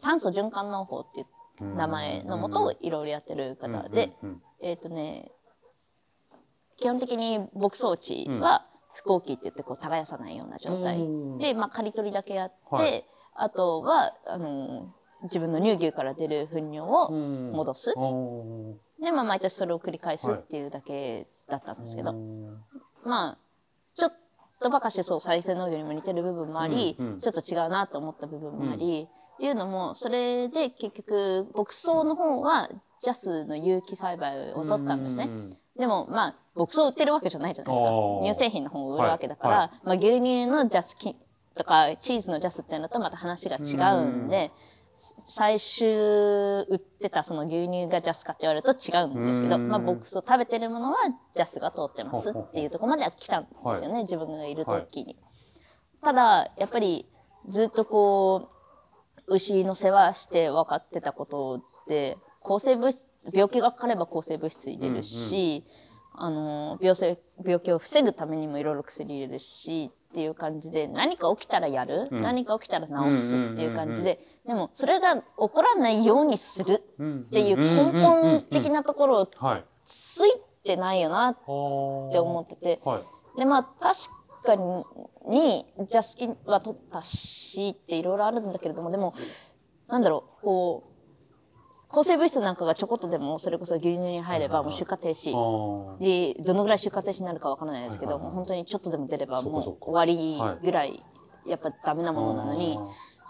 [0.00, 1.26] 炭素循環農法っていう
[1.76, 4.12] 名前のもとをいろいろやってる方で、
[4.62, 5.32] えっ、とね、
[6.80, 10.98] 基本的に牧草地は不耕期って言ってこう耕さないような状態。
[10.98, 11.38] うん。
[11.38, 13.04] で、まあ、刈り取りだけやって、はい。
[13.34, 14.92] あとは、あの、
[15.24, 17.52] 自分の乳牛から出る糞尿をうん。
[17.52, 17.94] 戻す。
[17.96, 22.56] おで、まあ、毎年それを繰り返すっていうだけだったんですけど、ー
[23.04, 23.38] まあ、
[23.96, 24.12] ちょっ
[24.60, 27.20] とばかしそう再生農業にも似てる部分もあり、うんうん。
[27.20, 32.68] ちょっと違うなと思った部分もあり、っていうのも、それで結局、牧草の方は、
[33.02, 35.24] ジャスの有機栽培を取ったんですね。
[35.24, 37.90] うんでも、まあ、牧草売ってるわけじゃないじゃないですか。
[38.22, 39.70] 乳製品の方を売るわけだから、はい。
[39.82, 41.16] まあ、牛乳のジャスき
[41.56, 44.52] とか、チーズのジャスっていうのとまた話が違うんで、
[45.24, 50.98] 最終売ってたその牛乳がジャスかって言われると違うんですけど、うんまあ、牧草食べてるものは
[51.34, 55.16] ジャスが通ってますっていうところまでは来たんですよね、自分がいる時に。
[56.02, 57.08] ただ、やっぱり
[57.48, 58.50] ずっとこ
[59.26, 65.64] う、牛の世話して分かってたことって、抗生物質、病気がかかれば抗生物質入れるし、
[66.14, 72.22] あの、病性、病気を防ぐためにもいろいろ薬入れるし、っていう感じで、何か起きたらやる、うん。
[72.22, 79.64] 何か起きたら治すっていう感じで、うんでもそれが起こらないようにするうんっていう根本的なところをはい。
[79.84, 80.32] つい
[80.64, 83.38] てないよなっって思ってて、はい。
[83.38, 83.96] でまあ確
[84.42, 84.56] か
[85.28, 89.14] にジャスキは取ったしっていろいろあるんだけれどもでも
[89.86, 90.89] なんだろうこう
[91.92, 95.32] 抗生物質なんかがちょこっとでもそれこそ牛乳に入ればもう出荷停止。
[95.34, 101.02] あでどのぐらい出荷停止になるかわからないですけど、もう本当にちょっとでも出ればもう終わりぐらい
[101.46, 102.78] やっぱダメなものなのに。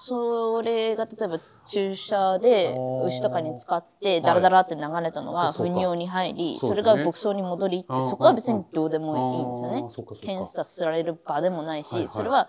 [0.02, 3.04] それが例えば注射でー。
[3.04, 10.18] 牛とかに使ってダラダラって流れたのは糞尿に入りそれが牧草に戻りってそこは別にどうでもいいんですよね。
[10.22, 12.48] 検査される場でもないしそれは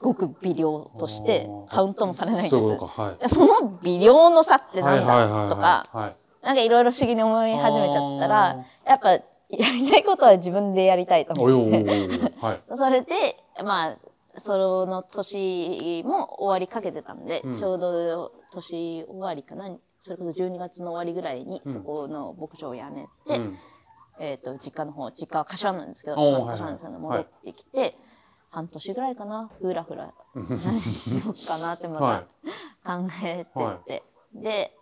[0.00, 2.76] ごく微量としてカウントもされないんです。
[2.76, 2.86] そ。
[2.86, 3.28] はい。
[3.28, 6.16] その微量の差ってなんはいはいはいはいだとかはい。
[6.42, 9.10] なんかいろいろ不思議に思い始めちゃったらやっぱ
[9.52, 12.62] やりたいことは自分でやりたいと思っておはい。
[12.76, 13.98] それで、まあ、
[14.38, 17.56] その年も終わりかけてたんで、うん。
[17.56, 21.72] ちょうど年終わりかな、それこそ12月の終わりぐらいに、うん。
[21.72, 23.58] そこの牧場を辞めて、うん。
[24.20, 27.26] えっ、と、実家の方、実家は柏なんですけど、柏なんですけど、はいはい。
[27.26, 27.96] 戻ってきて、
[28.52, 32.24] 半年ぐらいかな、ふらふら、何しようかなってまは
[32.84, 34.02] た考えてって、
[34.34, 34.76] で、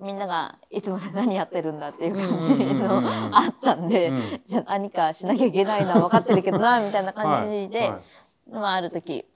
[0.00, 4.40] みんながいつまで何やってるんだっていう感じのうんあったんで、うん。
[4.46, 7.90] じゃあ何かしなきゃいけないのは分かってるけどな、 みたいな感じで、はい。
[7.90, 8.00] はい。
[8.50, 9.26] まあある時、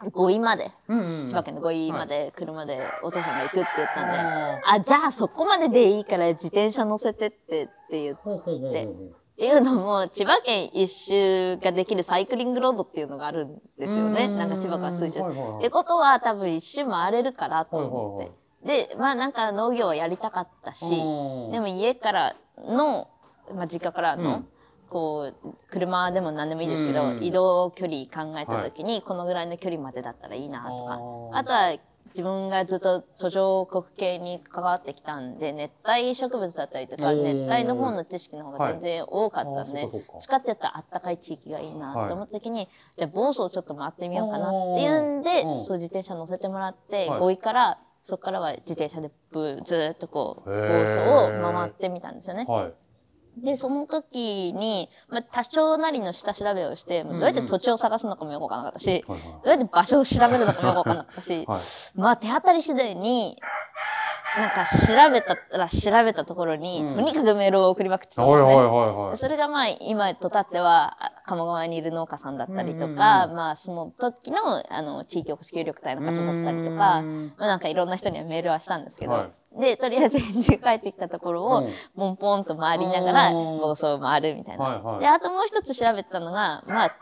[0.00, 8.88] 5位まで、うんうん千葉県の5位まで車でお父さんが行くって言ったんで、ああ、じゃあそこまででいいから自転車乗せてってって言っーほうほうほうほうで
[9.38, 14.26] っていうのも、千葉県一周ができるサイクリングロードっていうのがあるんですよね。
[14.26, 15.20] なんか千葉から数十。
[15.20, 18.26] はいはいはいってことは多分一周回れるからと思って。
[18.26, 23.08] はいで、まあなんか農業はやりたかったし、うんでも家からの、
[23.54, 24.48] まあ実家からの、うん
[24.90, 30.94] こう、車でも何でもいいですけど、うん移動距離考えた時に、このぐらいの距離までだったらいいなとか。
[31.38, 31.76] あとは、
[32.14, 39.88] 自分がずっと途上国系に関わってきたんで熱帯植物だったりとか熱帯の方の知識の方が全然多かったんで、はい
[40.38, 47.20] ってたらあったかい地域がいいなと思った時に、じゃあ房総ちょっと回ってみようかなっていうんで、そう自転車乗せてもらって、はい。
[47.20, 49.10] 5位からそこからは自転車で
[49.64, 52.44] ずーっとこう房総を回ってみたんですよね。
[52.48, 52.72] はい
[53.42, 61.60] で、その時に、まあ、多少なりの下調べをして、どうやって土地を探すのかもよくわからなかったし、はいどうやって場所を調べるのかもよくわからなかったし、 はい。
[61.94, 63.36] まあ手当たり次第に、
[64.36, 66.94] なんか調べたら調べたところに、うん。
[66.94, 69.16] とにかくメールを送りまくってたんですね。
[69.16, 73.36] それがまあ今とたってはあ鴨川にいる農家さんだったりとか、うんうんうん。
[73.36, 74.38] まあその時の
[74.72, 84.98] あの地域おこし協力隊の方だったりとか、うんまあなんかいろんな人にはメールはしたんですけど、はで、とりあえず返事が返ってきたところを、うんポンポンと回りながらうん房総を回るみたいな。
[85.00, 86.96] で、あともう一つ調べてたのが、まあ、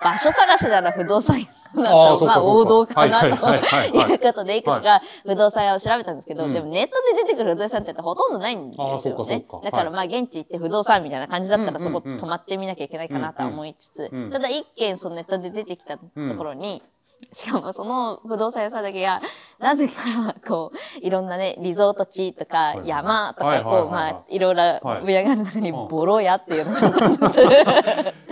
[0.00, 6.52] 場所探しなら不動産屋かなあーと、まあ王道かなということで、いくつか不動産屋を調べたんですけど、うん。
[6.52, 9.44] でもネットで出てくる不動産ってほとんどないんですよね。
[9.64, 16.04] だからまあ現地行って不動産みたいな感じだったらそこ泊まってみなきゃいけないかなとは思いつつただ一件そのネットで出てきたと
[16.36, 16.82] ころに、
[17.32, 19.20] しかもその不動産屋さんだけが、
[19.58, 25.04] なぜか、こう、いろんなね、リゾート地とか山とか、こう、まあ、いろいろはい。
[25.04, 25.88] 上がる中に、うん。
[25.88, 27.40] ボロ屋っていうのがあったんです。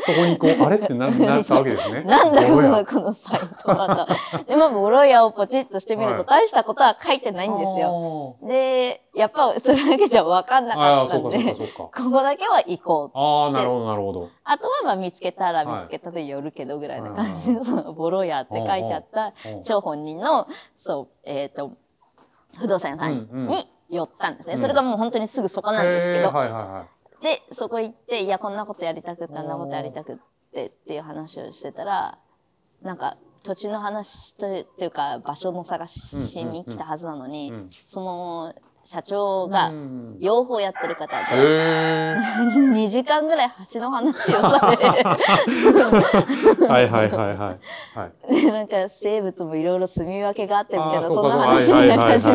[0.12, 2.04] そこにこうあれってななったわけですね。
[2.08, 2.70] なんだこボロ屋。
[2.70, 4.06] の、このサイトは
[4.38, 4.44] と。
[4.44, 6.46] でも、ボロ屋をポチッとしてみると、 はい。
[6.46, 8.36] 大したことは書いてないんですよ。
[8.42, 13.10] で、やっぱ、それだけじゃ分かんなあかったんで、ここだけは行こう。
[13.10, 14.30] かああなるほどなるほど。
[14.44, 21.72] あとは、まあ、見つけたらはい見つけたで寄るけどぐらいな感じで、その、ボロ屋って書いてあったうんうん張本人の、そう、えっ、と、
[22.58, 23.48] 不動産屋さんうんうん。
[23.48, 24.54] に寄ったんですね。
[24.54, 24.60] うん。
[24.60, 26.86] それがもう本当にすぐそこなんですけど、はいはいは
[27.22, 27.24] い。
[27.24, 30.16] で、そこ行って、いや、こんなことやりたくって、あんなことやりたくっ
[30.52, 32.18] てっていう話をしてたら、
[32.82, 37.70] なんか、土地の話というか、場所の探しに来たはずなのに、うん。
[37.86, 38.54] その
[38.86, 40.16] 社長がうん。
[40.18, 44.86] 養蜂やってる方で、へえ2 時間ぐらい蜂の話をされ
[46.66, 47.36] はいはいはいはい。
[47.36, 47.56] は
[48.30, 48.42] い。
[48.42, 52.26] でなんか生物もいろいろ住み分けがあってみたいな、そんな話みたいな感じ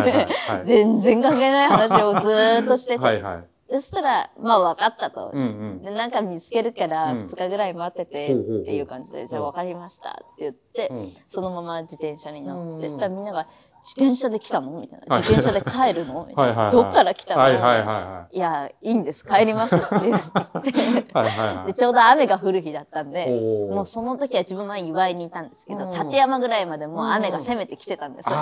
[0.66, 3.44] 全然関係ない話をずーっとしてて、はいはい。
[3.72, 5.32] そしたら、まあ分かったと。
[5.34, 5.46] うんう
[5.80, 5.82] ん。
[5.82, 7.20] で、なんか見つけるからうん。
[7.20, 8.36] 2日ぐらい待ってて、っ
[8.66, 11.12] ていう感じで、じゃあ分かりましたって言って、うん。
[11.30, 12.92] そのまま自転車に乗って、うん。
[12.92, 13.48] そしたらみんなが、
[13.84, 14.80] 自転車で来たの？
[14.80, 15.16] みたいな。
[15.16, 15.24] はい。
[15.24, 16.26] 自転車で帰るの？
[16.30, 16.72] みたいな。
[16.72, 17.42] どっから来たの？
[17.42, 19.26] はいはいはいや、いいんです。
[19.26, 21.74] 帰りますって言って。
[21.74, 25.92] ちょうど雨が降る日だったんで、もうその時は自分は祝いにいたんですけど、うん。
[25.92, 28.30] 立山ぐらいまでもう雨が攻めてきてたんです。
[28.30, 28.36] も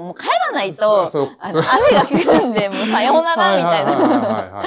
[0.00, 1.08] うもう帰らないと、
[1.42, 4.62] 雨が降るんで、もうさようならみたいな。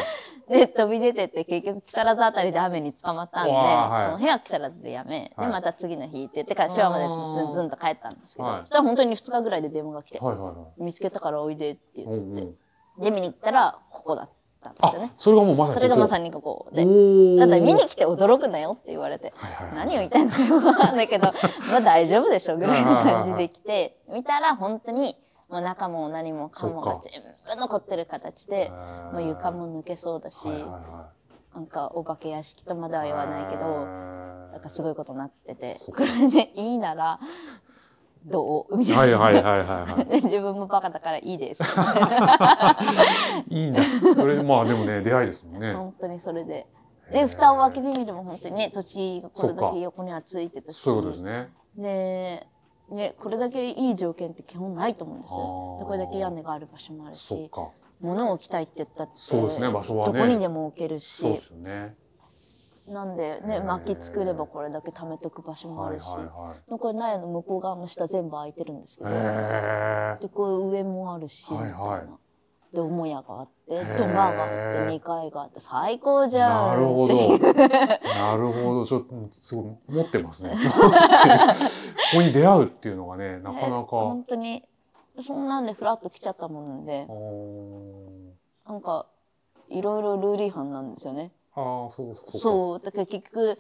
[0.50, 4.06] で、飛び出てって結局木更津あたりで雨に捕まったんで、はい。
[4.06, 5.48] その日は木更津でやめ、はい。
[5.48, 7.70] で、また次の日って言って、柏までずん。
[7.70, 8.60] と帰ったんですけど、はい。
[8.62, 12.56] そしたら本当に2日ぐらいで電話が来て、はいはいはい見つけたからおいでって言って、うんうん。
[13.04, 14.30] で、見に行ったら、ここだっ
[14.62, 15.14] たんですよね。
[15.18, 16.84] それがもうまさにそれがまさににここで。
[16.84, 19.76] おだって見に来来て驚くなよって言われて、はいはいはい。
[19.76, 21.34] 何を言いたいのかよくわかんないけど、
[21.70, 25.18] まあ大丈夫でしょぐらいの感じで来て、見たら本当に、
[25.56, 27.14] もう中も何もかもが全
[27.56, 28.70] 部残ってる形で、
[29.14, 31.10] もう床もも抜けそうだし、はいはいは
[31.56, 37.22] なんかお化け屋敷とまでは言わないけど、ななんかすごいことになってて、これでいいなら、
[38.26, 38.78] どう？
[38.78, 39.18] みたいな。
[39.18, 41.64] はいはいはいはい 自分もバカだからいいです。
[43.48, 43.82] いいいな。
[44.14, 45.74] それまあでもね出会いですもんね。
[45.74, 46.68] 本当にそれで。
[47.14, 50.82] で、蓋を開けてみれば本当にね、土地がこれだけ横にはついてたし。
[50.82, 51.50] そうですね。
[51.78, 52.46] で、
[52.90, 55.38] ね、これだけいい条件って基本ないと思うんですよ。
[55.38, 57.52] これだけ屋根がある場所もあるし、
[58.00, 60.14] 物を置きたいって言ったって、そうですね場所はね。
[60.14, 61.24] どこにでも置けるし。
[61.52, 61.96] ね。
[62.88, 66.08] なんでね、薪作ればこれだけ貯めとく場所もあはいるし、
[66.70, 71.72] これ苗の向こう側の下全部空いてるんですけいど、へで、こう上もあるし、はいはい。
[71.72, 72.18] みたいな。
[72.76, 76.68] で、母屋があって、土間があって、2階があって、最高じゃん。
[76.68, 77.38] なるほど。
[77.40, 78.86] なるほど。
[78.86, 80.52] ちょっとすごい持ってますね。
[80.68, 83.88] ここに出会うっていうのがねなかなか。
[83.88, 84.64] 本当に、
[85.22, 87.08] そんなんでフラッと来ちゃったもんで、
[88.68, 89.08] なんか、
[89.70, 91.32] いろいろルール違反なんですよね。
[91.56, 92.80] あーそうそうそう。
[92.80, 93.58] だから結局、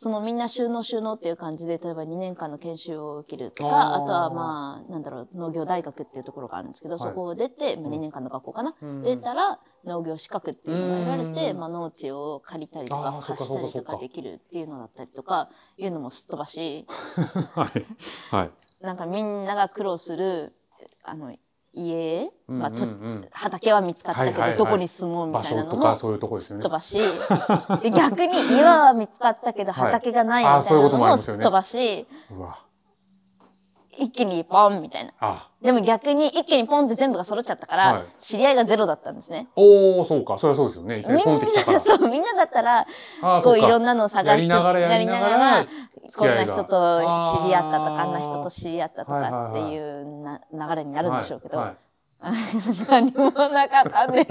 [0.00, 7.00] そのみんな収納収納っていう感じで、例えば2年間の研修を受けるとか、あとはまあ、なんだろう、農業大学っていうところがあるんですけど、はい。
[7.00, 8.76] そこを出て、まあ、2年間の学校かな？
[8.80, 9.02] うん。
[9.02, 11.58] 出たら、農業資格っていうのが得られて、うん。
[11.58, 13.20] まあ、農地を借りたりとか。
[13.26, 16.86] 貸したりとかできるっていうのだったりとか、いうのもすっ飛ばし、
[17.54, 17.84] はい。
[18.30, 18.50] はい。
[18.80, 20.54] なんかみんなが苦労する、
[21.02, 21.34] あの、
[21.78, 22.86] 家、まあ、と
[23.30, 25.96] 畑は見つかったけど、どこに住もうみ場たいなのも。
[25.96, 26.98] すっ飛ばし、
[27.82, 29.92] で逆に岩は見つかったけどはい。
[29.92, 32.58] 畑がないみたいなのもすっ飛ばし、うわ
[33.98, 35.12] 一気にポンみたいな。
[35.20, 35.48] あ。
[35.62, 38.06] でも逆に一気にポンって全部が揃っちゃったから、はい。
[38.18, 39.48] 知り合いがゼロだったんですね。
[39.56, 40.38] おおそうか。
[40.38, 41.04] それはそうですよね。
[41.08, 41.78] みんポンってきたから。
[41.78, 42.86] な、そう、みんなだったら、
[43.22, 45.66] あーそういろんなのを探す、やりながらやりながら
[46.16, 47.00] こんな人と
[47.42, 51.76] 知り合ったとか、あんな人と知り合ったとはいはいかってはいいうな流れになるんでしょうけど、はいはい
[52.88, 54.26] 何もなかったね。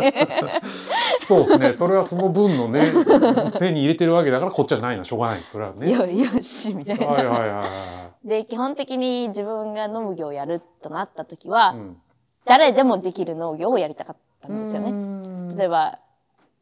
[1.22, 1.74] そうですね。
[1.74, 2.86] それはその分のね
[3.58, 5.52] 手に入れてるわけだからこっちはないのしょうがないです。
[5.52, 5.92] それはね。
[5.92, 7.08] よよし、みたいな。
[7.08, 12.02] はいはいはいはで、基本的に自分が農業をやるとなった時いは、うん。
[12.46, 14.92] 誰でもできる農業をやりたかったんですよね。
[14.92, 16.00] ね例えば、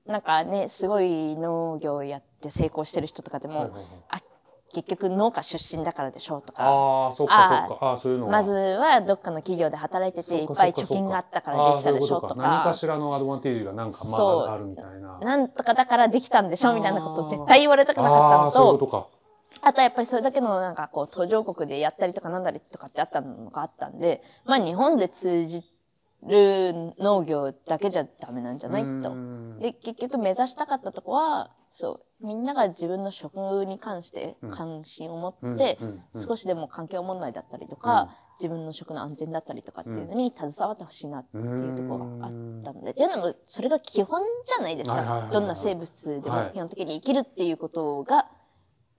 [0.06, 3.72] なんかね、すごい農業をやって成功してる人とかでも、
[4.76, 7.94] 結局農家出身だからでしょうとか、ああそっかそっか。
[7.94, 8.32] あそういうのが。
[8.34, 15.20] まずはどっかの企業で働いてていっぱい貯金があったからできたでしょうとと何かか、しらのアドバンテージがなんかまああるみたいな。
[15.20, 19.10] なんとかだからできたんでしょみたいなことを絶対言われたくなかったのと、
[19.62, 25.64] あとはやっぱりそれだけのなんかこう途上国でやったりとかなんだりとかってあったのがあったんで、まあ日本で通じ
[26.24, 29.12] る農業だけじゃダメなんじゃないと。
[29.12, 29.60] うん。
[29.60, 35.78] で結局目指したかったとこはそうみんなが自分の食に関して関心を持って、
[36.16, 42.32] 少しでも環境問題だったりとか、自分の食の安全だったりとかっていうのに携わってほしいなっていうところがあっ
[42.64, 48.30] たので、っていうのもそれが基本じゃないですか、どんな生物ではいも基本的に生きるっていうことが、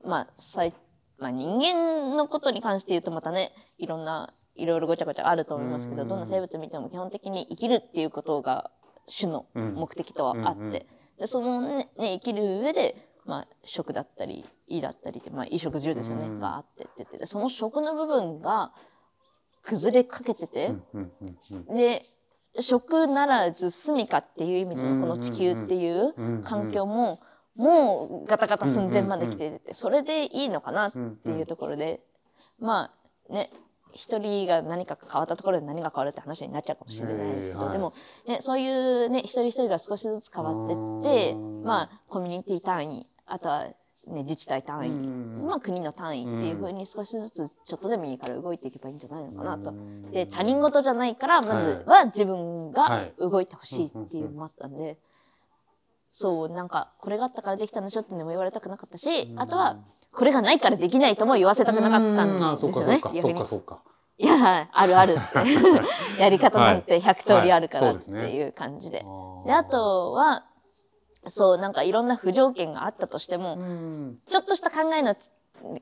[0.05, 0.75] まあ最
[1.19, 8.71] まあ、人間のことに関して言うとまたねいろんないろいろごちゃごちゃあると思いますけど、うんどんな生物見ても基本的に生きるっていうことが
[9.07, 10.87] 主の目的とはあって、
[11.19, 16.41] でそのねね生きる上で、まあ、食だったり胃だったりで、まあ、衣食住ですよね、うん。
[16.41, 18.73] があってって言っててその食の部分が
[19.65, 20.75] 崩れかけてて、
[21.75, 22.03] で
[22.61, 27.19] 食ならず住処っていう意味でのこの地球っていううん環境も
[27.55, 32.01] もうガタガタ寸前まで来ててそれでいいのかなっていうところで
[32.59, 32.91] ま
[33.31, 33.51] あね
[33.93, 37.73] 一人が何か変わったところで何が変わるって話になっちゃうかもしれないですけど、えーはい。
[37.73, 37.93] でも、
[38.27, 41.63] ね、そういうね一人一人が少しずつ変わってってうん。
[41.65, 49.71] まあコミュニティ単位あとは、ね、自治体単位、うんまあ、国の単位っていうふうに少しずつちょっとでもいいから動いていけばいいんじゃないのかなと。
[49.71, 50.11] うん。
[50.11, 54.99] で他人事じゃないからまずは自分が動いてほしいっていうのもあったんで、
[56.11, 59.79] そうなんかこれがあったからできたんでしょってのも言われたくなかったし、あとは
[60.17, 62.55] これがないからできないとも言わせたくなかったうん。
[62.55, 63.01] ですよね。
[63.21, 63.47] そうか。
[63.47, 63.83] そうか。
[64.19, 66.21] いやあるあるって。
[66.21, 69.03] やり方なんて100通りあるからっていう感じで。
[69.03, 69.47] ー。
[69.47, 70.47] であ、とは
[71.27, 74.19] そうなんかいろんな不条件があったとしても、うん。
[74.27, 75.15] ちょっとした考えの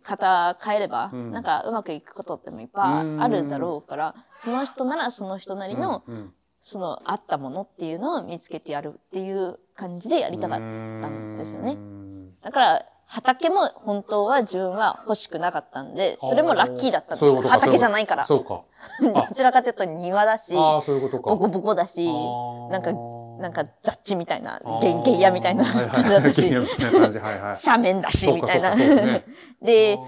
[0.02, 1.30] 方変えれば、うん。
[1.30, 6.34] なんかうまくいくことってもいっぱいあるだろうから、その人ならその人なりの、うん
[6.66, 11.76] そのあったものっていうのを見つけてやるっていう感じでやりたかったんですよね。
[12.42, 17.42] だから畑も本当は自分は欲しくなかったんで、それもラッキーだったんですよ。
[17.42, 18.24] 畑じゃないから。
[18.24, 18.62] そうか。
[19.28, 21.30] どちらかというと庭だし、ああそういうことか。
[21.30, 22.06] ボコボコだし、
[22.70, 22.92] なんか、
[23.40, 27.66] なんか雑地みたいな、ゲンゲン屋みたいなはい感じだったし。
[27.66, 28.74] 斜面だし、みたいな。
[29.62, 30.00] です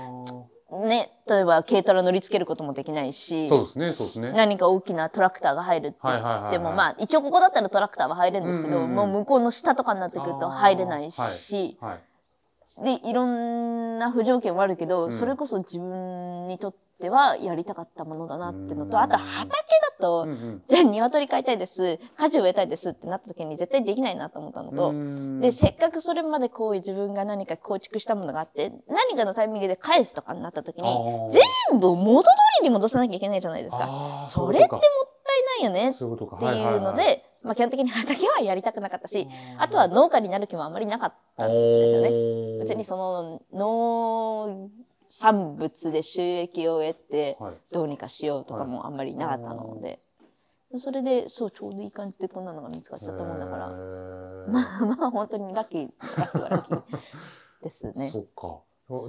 [0.84, 4.32] ね例えば軽トラ乗り付けることもできないし、そうですねそうですね。
[4.32, 5.98] 何か大きなトラクターが入るって
[6.50, 11.98] でもまあ一応ここだったらトラクターは入れるんですけど、もう向こうの下とかになってくると入れないし、はい。
[12.82, 15.12] でいろんな不条件はあるけど、うん。
[15.12, 19.02] それこそ自分にとってはやりたかったものだなっていうのと、うん。
[19.02, 19.56] あと畑だ
[20.00, 20.62] と、うんうん。
[20.68, 21.98] じゃあ鶏飼いたいです。
[22.16, 25.40] 果樹植えたいですってなった時に絶対できないなと思ったのと、うん。
[25.40, 30.88] でせっかくそれまでこう自分が何か構築したものがあって何かのタイミングで返すとかになった時に
[31.70, 32.28] 全部元通
[32.62, 33.86] りに戻さなきゃいけないじゃないですか。
[33.88, 36.36] あーそれってもっうたいないよねそういうことか。
[36.36, 36.96] っていうのはいはいはい。
[36.96, 42.10] で、まあ、基本的に畑はやりたくなかったしあとは農家になる気もあまりなかったんですよね。
[42.10, 44.70] ね別にその農
[45.08, 50.00] 産物で収益を得てはいどうにかしようとかもあんまりなかったので、
[50.78, 53.68] それでそうちょうどいい感じでこんなのが見つかっちゃったもんだから
[54.48, 56.82] まあまあ本当にラッキーラッキーはラッキー
[57.62, 58.10] ですね。
[58.10, 58.60] そっか。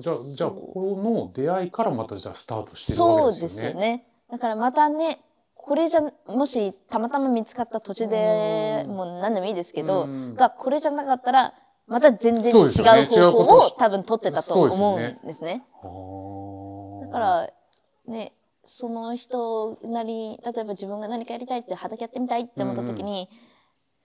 [0.01, 3.73] じゃあじゃあこの出会いからまたじゃあスタートしてるそうでわけですすよね。
[3.73, 4.07] よね。
[4.29, 5.19] だからまたね
[5.67, 8.95] これじゃもしたまたま見つかった土地でうん。
[8.95, 10.33] もう何でもいいですけど、うん。
[10.33, 11.53] がこれじゃなかったら
[11.87, 15.65] また全然違そう方法を多分取ってたと思うんですね。
[17.05, 17.49] だから
[18.07, 18.31] ね
[18.65, 23.27] その人なり例えば自分が何かやりたいって畑やってみたいって思った時に、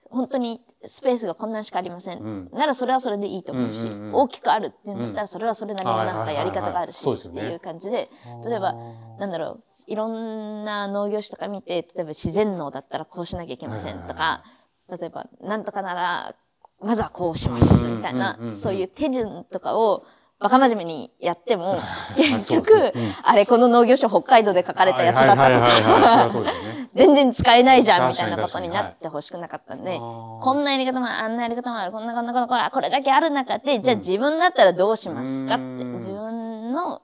[0.03, 2.49] 本当にスペースがこんなんしかありません、うん。
[2.51, 4.13] ならそれはそれでいいと思うし、うんうんうん。
[4.15, 8.09] 大きくあるっていうんだったらそれはそれなりのなんかやり方があるしっていう感じで
[8.45, 8.73] 例えば
[9.17, 14.43] なんだろういろんな農業種とか見て例えば自然農だったらこうしなきゃいけませんとか
[14.89, 16.35] 例えばなんとかなら
[16.81, 20.05] まずはこうしますみたいなそういう手順とかを
[20.43, 21.79] バカ真面目にやっても
[22.17, 26.43] 結局、あれこの農業書北海道で書かれたやつだったとか
[26.93, 35.95] 全然使えないじゃんみたいなことになってほしくなかったんで、こんなやり方もあるあんなやり方もあるこんなこんなこんなこれだけある中でじゃあ自分だったらどうしますかってうん。
[35.95, 37.01] 自分の、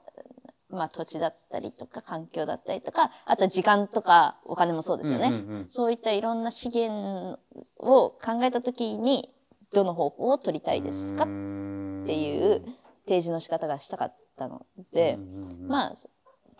[0.70, 5.66] まあ、土地だったりとか環境だったりとかあと時間とかお金もそうですよね、うんうんうん。
[5.68, 7.38] そういったいろんな資源
[7.78, 9.34] を考えた時に
[9.72, 11.24] どの方法を取りたいですか？
[11.24, 12.62] っっていう
[13.06, 15.22] 提示の仕方がしたかったので、あ
[15.68, 15.94] まあ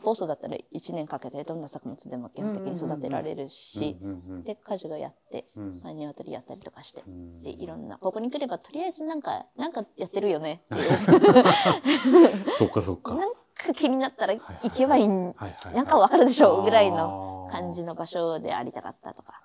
[0.03, 3.99] 酵素だったら1年かけてどんな作物でも基本的に育てられるし、
[4.45, 7.03] で果樹がやって、まあ、鶏やったりとかして、
[7.43, 10.91] でいろんなここに来ればとりあえずなんかなんかやってるよねっていう。
[12.53, 13.15] そっかそっか。
[13.15, 13.33] なん
[13.63, 15.35] か気になったら行けばいいなん
[15.87, 19.41] かわかるでしょうぐらいの感じの場所でありたかったとか。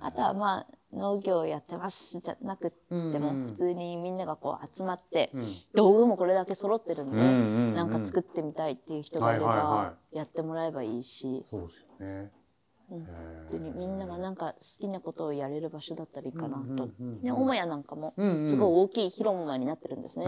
[0.00, 3.46] ああとはまあ農業やってますじゃなくってもうん。
[3.46, 5.46] 普通にみんながこう集まってうん。
[5.74, 12.30] 道具もこれだけ揃ってるんで、なんか作ってみたいっていう人がいればやってもらえばいいし、そうですよね
[12.90, 13.06] うん
[13.76, 16.86] みんながなんか好きなことをやれる場所だったらいいかなと。
[17.22, 18.12] ね、母屋なんかも
[18.44, 20.24] すごい大きい広間になってるんですね。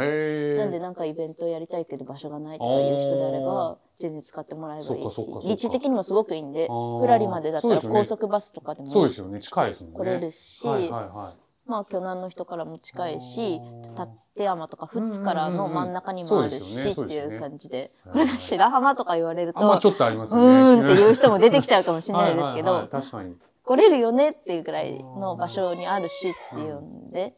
[0.57, 9.41] なんでなんかイベントやりたいけど場所がないとかいう人であれば全然使ってもらえばいいし立地的にもすごくいいんでふらりまでだったら高速バスとかでもそうですよね。
[9.41, 9.99] 近いですもんね。
[9.99, 13.61] 来れるし、はいはいはいまあ巨南の人からも近いし
[13.97, 17.93] 立山とか富津からの真ん中にもあるしっていう感じで。
[18.07, 20.41] うんこれが白浜とか言われるとあまあちょっとありますね。
[20.41, 23.37] ーんっていう人も出てきちゃうかもしれないですけどはい確かに。
[23.65, 27.37] 来れるよねっていうぐらいの場所にあるしっていうんで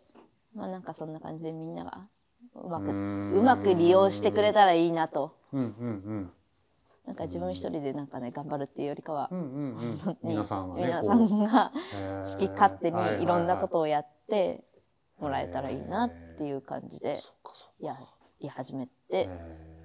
[0.54, 2.06] まあなんかそんな感じでみんなが
[2.54, 5.34] うまくううまく利用してくれたらいいなと。
[5.52, 6.32] うんうん
[7.06, 9.74] なんか自分一人でなんかね頑張るっていうよりかはうんうんうん。
[9.74, 11.72] うん本当に皆さんが
[12.32, 14.64] 好き勝手にいろんなことをやって
[15.18, 17.20] もらえたらいいなっていう感じで
[17.80, 17.96] や
[18.40, 19.28] り始めて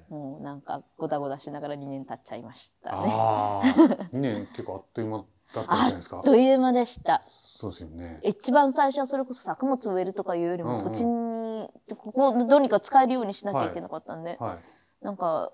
[0.09, 2.97] もうなんかごだごだしながら2年経っちゃいましたね。
[3.09, 3.67] ああ
[4.13, 6.17] 2年結構あっという間だったんじゃないですか。
[6.17, 7.21] あっという間でした。
[7.25, 8.19] そうですよね。
[8.23, 10.83] 一番最初はそれこそ作物植えるとかいうよりうんうん。
[10.85, 14.57] も土地にここをどうにか使えるようにしなきゃいけなかったんで、はい。
[15.03, 15.51] なんか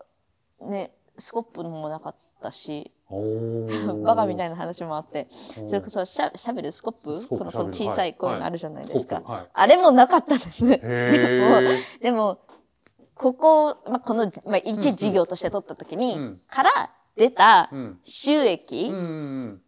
[0.62, 2.92] ねスコップもなかったし
[4.04, 5.28] バカみたいな話もあって
[5.68, 7.28] それこそシャシャベルスコップ？
[7.28, 8.42] このこの小さいこういうはい。
[8.42, 9.48] のあるじゃないですか、スコップはい。
[9.54, 10.66] あれもなかったです。
[10.68, 12.40] でも
[13.16, 18.00] ここ、まあ、この、まあ、一事業として取った時に、うんから出たうん。
[18.04, 19.62] 収益うんうん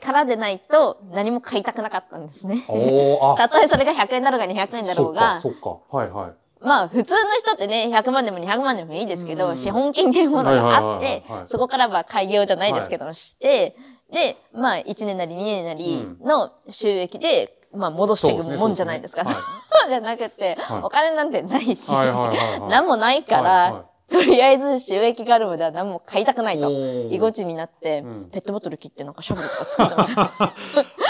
[0.00, 2.62] からでないと何も買いたくなかったんですね。
[3.36, 5.78] たとえそれが100円だろうが200円だろそうっがかそっか。
[5.90, 6.32] はいはい
[6.64, 9.58] まあ普通の人ってね100万でも200万でもいいですけど、うん。
[9.58, 13.76] 資本金っていうものがあってそこからは開業じゃないですけど、して
[14.12, 19.24] でまあ1年なり2年なりの収益で、まあ、戻していくもんじゃないですか。
[19.24, 19.34] そう
[19.88, 20.80] じゃなくて、はい。
[20.82, 26.70] お金なんてないし、何もないから、とりあえず収益があるまでは何も買いたくないと。
[27.10, 28.30] 居心地になって、うん。
[28.30, 30.06] ペットボトル切ってなんかシャベルとか作っても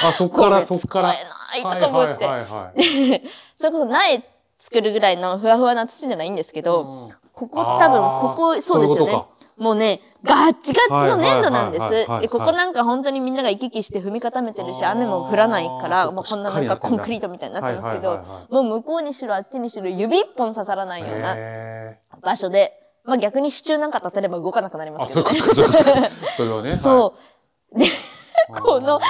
[0.04, 1.12] あそっからそっから。
[1.12, 3.22] 使えないとか思って、
[3.56, 4.22] それこそ苗
[4.58, 8.00] 作るぐらいのふわふわな土じゃないんですけど、うんここ多分
[8.30, 9.12] ここそうですよね。
[9.12, 9.28] そ
[9.58, 11.90] うもうねガッチガッチの粘土なんです。
[12.20, 22.72] でここなんか本当にみんなが行き来して踏み固めてるし雨も降らないからもうこんななんかコンクリートみたいになってますけど、もう向こうにしろあっちにしろ指一本刺さらないようなへ場所で、
[23.04, 25.28] まあ、逆に支柱なんか立てれば動かなくなりますけど。
[26.62, 26.76] ね。
[26.76, 27.14] そ
[27.74, 27.78] う。
[27.78, 28.13] ではい
[28.60, 29.00] この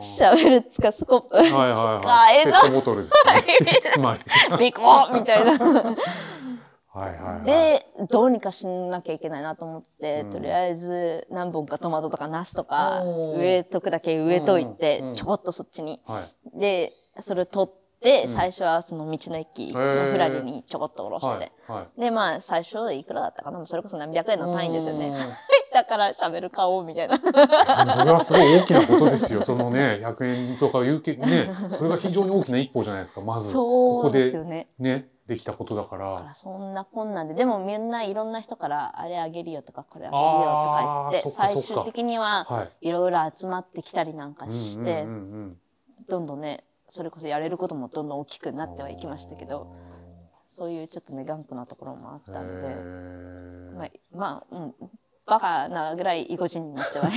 [0.00, 2.00] シャベルつかスコップ、はいはいはい。
[2.00, 2.60] 使えな。
[2.60, 3.80] ペットボトルですね。
[3.94, 4.58] つまり。
[4.58, 5.96] ビコーみたいな。
[6.94, 7.44] はいはいはい。
[7.44, 10.30] でどうにかしなきゃいけないなと思って、うん。
[10.30, 16.00] とりあえず何本かトマトとかナスとか植えとくだけ植えといて、うんうんちょこっとそっちに。
[16.06, 16.22] は
[16.54, 16.60] い。
[16.60, 18.28] でそれを取って、うん。
[18.28, 20.12] 最初はその道の駅のへー。
[20.12, 21.28] フラリにちょこっと下ろして、
[21.66, 22.00] はいはい。
[22.00, 23.66] でまあ最初いくらだったかな。
[23.66, 25.12] それこそ何百円の単位ですよね。
[25.78, 27.18] うんだからしゃべる買おうみたいな。
[27.18, 29.42] それはすごい大きなことですよ。
[29.42, 33.20] そのね、100円とか言うけね、それが非常に大きな一歩じゃないですか。
[33.20, 34.68] まず、ここそうですでよね。
[34.78, 35.96] ね、できたことだか。
[35.96, 42.88] だかららそんなこんなんででもみんないろんな人からあれあげるよとかこれあげるよとか言って最終的にははい。
[42.88, 45.06] いろいろ集まってきたりなんかして、
[46.08, 49.74] どんどんねそれこそやれることもどんどん大きくうんなってはいきましたけど
[50.48, 52.74] そういうちょっとね頑固なところもあったんで、へ
[53.76, 54.74] まあ、まあ、うん、
[55.26, 57.10] バカなぐらい意固地になっては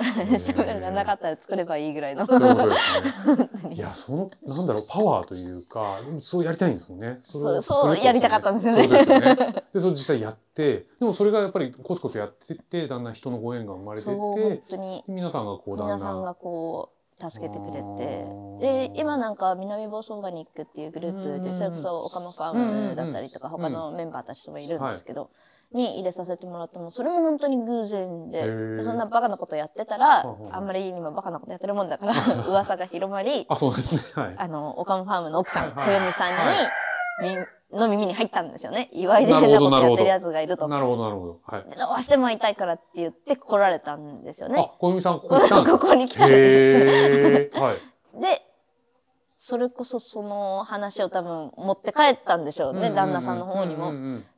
[0.00, 2.26] シャベルがなかったら作ればいいぐらいの。
[2.26, 3.48] ーそういうことですね。
[3.74, 7.18] いや、その、なんだろう、パワーというか、そうやりたいんですよね。
[7.22, 9.64] それをそうやりたかったんですよねそうでね。
[9.72, 15.98] で、それ実際やって、でもそれがやっぱりコツコツやってって、だんだん人のご縁が生まれてて本、当に皆さんがこうだんだん。
[15.98, 16.94] 皆さんがこう
[17.30, 18.26] 助けてくれて
[18.58, 25.30] で今なんか南房総オーガニックっていうグループうんでそれこそオカマファームだったりとかうん他のメンバーたちともいるんですけど、
[25.74, 32.14] に入れさせてもらってもそれも本当に偶然でそんなバカなことやってたらあんまりにもバカなことやってるもんだから
[32.48, 34.00] 噂が広まりあ、そうですね。
[34.14, 34.34] はい。
[34.38, 36.56] あのオカマファームの奥さんはいはい小読さんに、はい
[37.72, 40.68] みの耳に入ったんですよね祝いで変なことやってるやつがいると。
[40.68, 41.40] なるほど、なるほど。
[41.44, 41.64] はい。
[41.70, 44.60] でどうしても会いたいからって言って来られたんですよね。
[44.60, 45.78] あ、小弓さん、ここに来たんですか？
[45.78, 47.58] ここに来たんです。
[47.58, 48.20] はい。
[48.20, 48.42] で、
[49.38, 53.92] それこそその話を多分持って帰ったんでしょうね、旦那さんの方にも。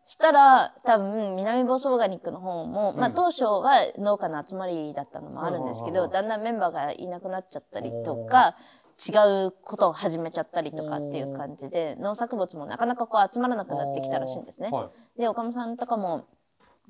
[0.07, 8.57] したら多分南房総オーガニックの方も、まあうん当初は農家の集まりだったのもあるんですけど、だんだんメンバーがいなくなっちゃったりとか、
[8.99, 14.71] 違うことを始めちゃったりとかっていう感じで、農作物もなかなかこう集まらなくなってきたらしいんですね。
[14.71, 15.21] はい。
[15.21, 16.25] で、岡本さんとかも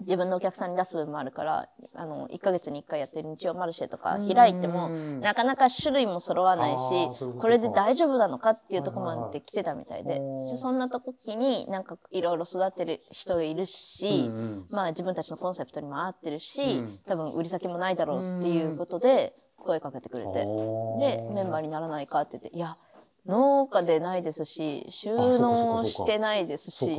[0.01, 5.21] 自分のお客さんに出す分もあるから、あの、1ヶ月に1回やってる日曜マルシェとか開いても、うん。
[5.21, 10.21] なかなか種類も揃わないしこれで大丈夫なのかっていうところまで来てたみたいで,、
[10.57, 14.67] そんな時になんかいろいろ育てる人いるし、うんうん。
[14.71, 16.99] まあ自分たちのコンセプトにも合ってるし、うん。
[17.07, 20.43] 多分売り先もないだろうっていうことで声かけてくれて、で
[21.33, 22.79] メンバーににならないかって言っていや
[23.27, 26.95] 農家でないですし収納かしてないですし。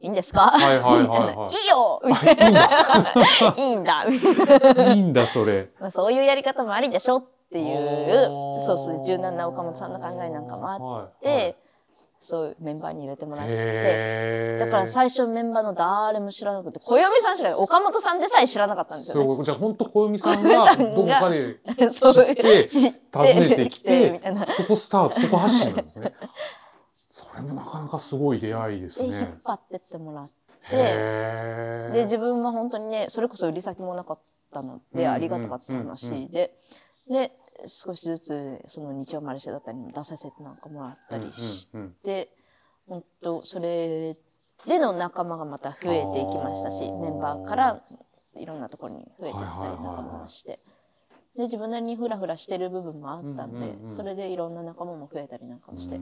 [0.00, 0.52] いいんですか？
[0.58, 3.54] はいはいはいはい いよみたいな。
[3.56, 4.94] いいんだいな。
[4.94, 5.68] いいんだ、 それ。
[5.80, 11.56] まあ、そういうやり方もありでしょっていうそうそう柔軟な岡本さんの考えなんかもあっはいて、
[12.26, 19.26] そういうメンバーに入れてもらってだから最初メンバーの誰も知らなくて小読さんしか岡本さんでさえ知らなかったんですよね。
[19.26, 21.54] そう、じゃあ本当小弓さん小がどこかで
[22.68, 24.44] 知って訪ねてきてみたいな。
[24.46, 26.12] そこスタート、そこ発信なんですね。
[27.08, 29.38] それもなかなかすごい出会いですで引っね。
[29.44, 30.28] 張ってってもらっ
[30.68, 30.76] て
[31.92, 34.18] で自分は本当にねそれこそ売り先もなかっ
[34.52, 36.58] たのでうんありがたかった話で、
[37.08, 37.32] で
[37.66, 41.68] 少しずつその日曜マルシェだったりも出させてなんかもらったりし
[42.04, 42.30] て、
[42.86, 44.16] 本当それ
[44.66, 47.82] での仲間がまた増えていきましたしメンバーから
[48.36, 50.60] いろんなところに増えていったり仲間もして。
[51.36, 56.00] で自分なりにフラフラしてる部分もあったんで、それでいろんな仲間も増えたりなんかもして、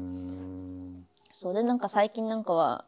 [1.31, 2.85] そうでなんか最近なんかは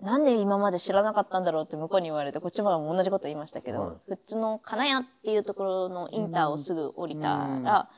[0.00, 1.64] なんで今まで知らなかったんだろう？
[1.64, 3.96] って向こうに言われてこっちも同じこと言いましたけど、はい。
[4.08, 7.88] 富津の金谷っていうところのインターをすぐ降りたら、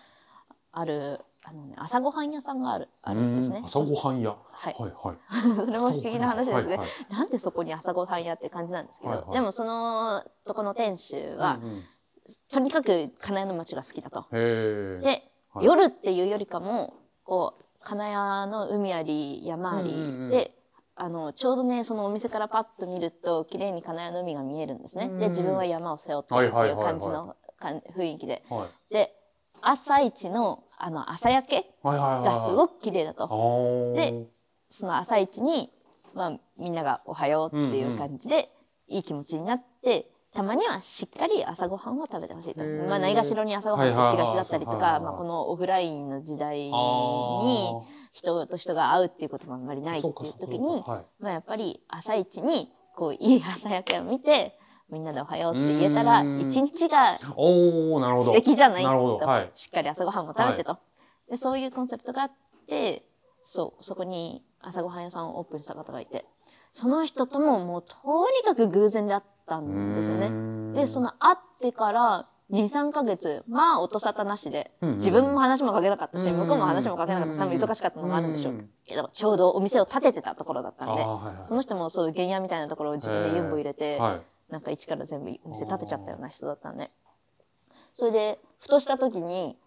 [0.72, 3.60] あるあの、ね、朝ごはん屋さんがあるあるんですね。
[3.62, 3.66] う。
[3.66, 4.36] 朝ごはん屋。
[4.50, 4.76] はい。
[4.78, 5.16] はいはい。
[5.56, 6.52] それも不思議な話ですね。
[6.52, 6.88] はいはい。
[7.10, 9.32] なんでそこに朝ごはん屋って感じなんですけど、はいはい。
[9.32, 11.82] でもそのとこの店主は、うんうん。
[12.52, 14.26] とにかく金谷の街が好きだと。
[14.30, 15.00] で、
[15.52, 15.64] はい。
[15.64, 16.94] 夜っていうよりかも
[17.24, 20.54] こう金谷の海あり山ありで、
[20.98, 25.08] あのちょうどねそのお店からパッと見ると綺麗に金谷の海が見えるんですね。
[25.18, 28.42] で自分は山を背負ってるってはいう感じの雰囲気で。
[28.48, 29.14] はいで
[29.60, 33.26] 朝一のあの朝焼けがすごく綺麗だと。
[33.26, 34.28] くで
[34.70, 35.72] その朝一に、
[36.14, 38.50] まあ、みんなが「おはよう」っていう感じで、
[38.86, 42.64] いい気持ちになってたまにはしっかり朝ごはんを食べてほしいと。
[42.64, 44.92] まあないがしろに朝ごはんってしがちだったりとか、はいはい。
[44.92, 50.84] はいまあ、このオフラインの時代にあ人と人が会うっていうこともあんまりないっていう時に
[51.18, 54.58] まあ、やっぱり朝一にこういい朝焼けを見て
[54.90, 56.40] みんなで「おはよう」って言えたらうん。
[56.40, 58.32] 一日がおおなるほど。
[58.32, 59.50] 素敵じゃないと、はい。
[59.54, 60.78] しっかり朝ごはんも食べてと、
[61.30, 62.32] でそういうコンセプトがあっ
[62.66, 63.04] て
[63.44, 66.26] そうそこに朝ごはん屋さんをオープンした方がいて。
[66.72, 67.96] その人とももうと
[68.30, 70.30] にかく偶然で会ったんですよね。
[70.30, 78.64] ねでその会ってから23ヶ月まあ音沙汰なしでうんうん自分も話もかけなかったしうん向こうも話もかけなかったし多分忙しかったのもあるんでしょう。
[78.86, 84.20] けどちょうどお店を建ててたところだったんであーはいはいその人もそういう原野みたいなところを自分でユンボ入れてはい。
[84.52, 86.90] なんか一から全部お店建てちゃったような人だったんで。
[87.94, 89.58] それでふとした時に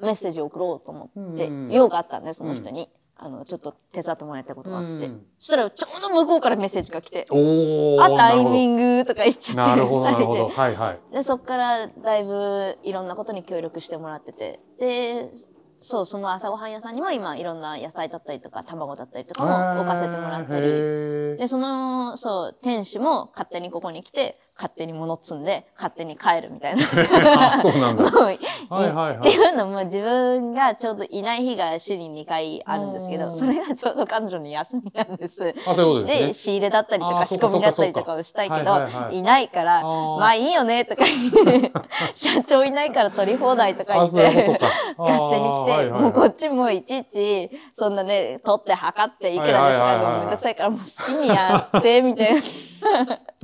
[0.00, 1.70] メッセージを送ろうと思ってうん。
[1.72, 2.88] 用があったんでその人に、
[3.24, 5.26] あのちょっと手伝ってもらいたいことがあって、うん。
[5.38, 7.26] そしたらちょうど向こうからメッセージが来て。
[7.30, 9.70] お「あタイミンング」とか言っちゃって。
[9.70, 10.48] なるほど なるほど。
[10.48, 10.98] はいはい。
[11.12, 14.60] ででそこからだいぶいろんなことに協力してもらってて。
[14.78, 15.30] で
[15.78, 20.66] そうその朝ごはん屋さんにも今いろんな野菜だったりとか卵だったりとかも置かせてもらったり。
[20.66, 26.82] りで、その、そう、店主も勝手にここに来て、勝手に物積んで、勝手に帰るみたいな。
[27.54, 28.38] あそうなんだはい
[28.68, 35.54] はいはっていいうのも自分がちょうどいない日が週に2回あるんですけど、うんそれがちょうど彼女に休みなんです。
[35.66, 41.72] あそういうことで、ですね仕入れだったりとか仕込みだったりとかをしたいけど、いはいはいいないから、まあいいよねとか言って、
[42.14, 44.66] 社長いないから取り放題とか言ってと、か
[44.98, 52.40] 勝手に来て、あーはいはいはいもうこっちもいちいち、そんなね、取って測っていくらですか、はいはいはいはいもうめんどくさいからもう好きにやって、みたいな。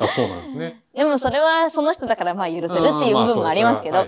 [0.00, 0.82] あ、そうなんですね。
[0.98, 4.04] でもそれはその人だからまあ許せるっていう部分もありますけど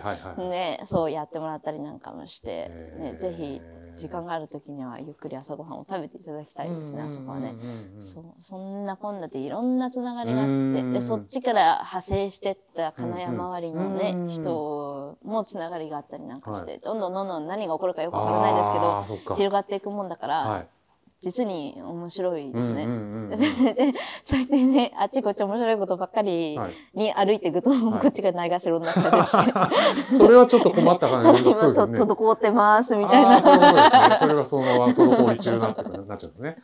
[0.49, 3.62] ね、そうやってもらったりなんかもして、へね、ーぜひ
[3.97, 7.55] 時間がある時にはゆっくり朝ごはんを食べていただきたいですね、あそこはね。
[8.01, 10.93] そうそんなこんなでいろんなつながりがあってうん。
[10.93, 20.68] でそっちから派生してった金山周りのね、人もつながりがあったりなんかして、はどんどんどんどん何が起こるかよくわからないですけど広がっていくもんだから、はい。
[21.20, 23.94] 実に面白いですね。
[24.24, 29.52] そうやってねあっちこっち面白いことばっかりはいに歩いていくと、いこっちがないがしろになっちゃったりして。
[30.16, 32.00] それはちょっと困った感ただじですよね。
[32.00, 33.40] 滞ってますみたいな。
[33.40, 34.16] そうですね。
[34.18, 36.56] それがそのまま滞り中なってなっちゃうんですね。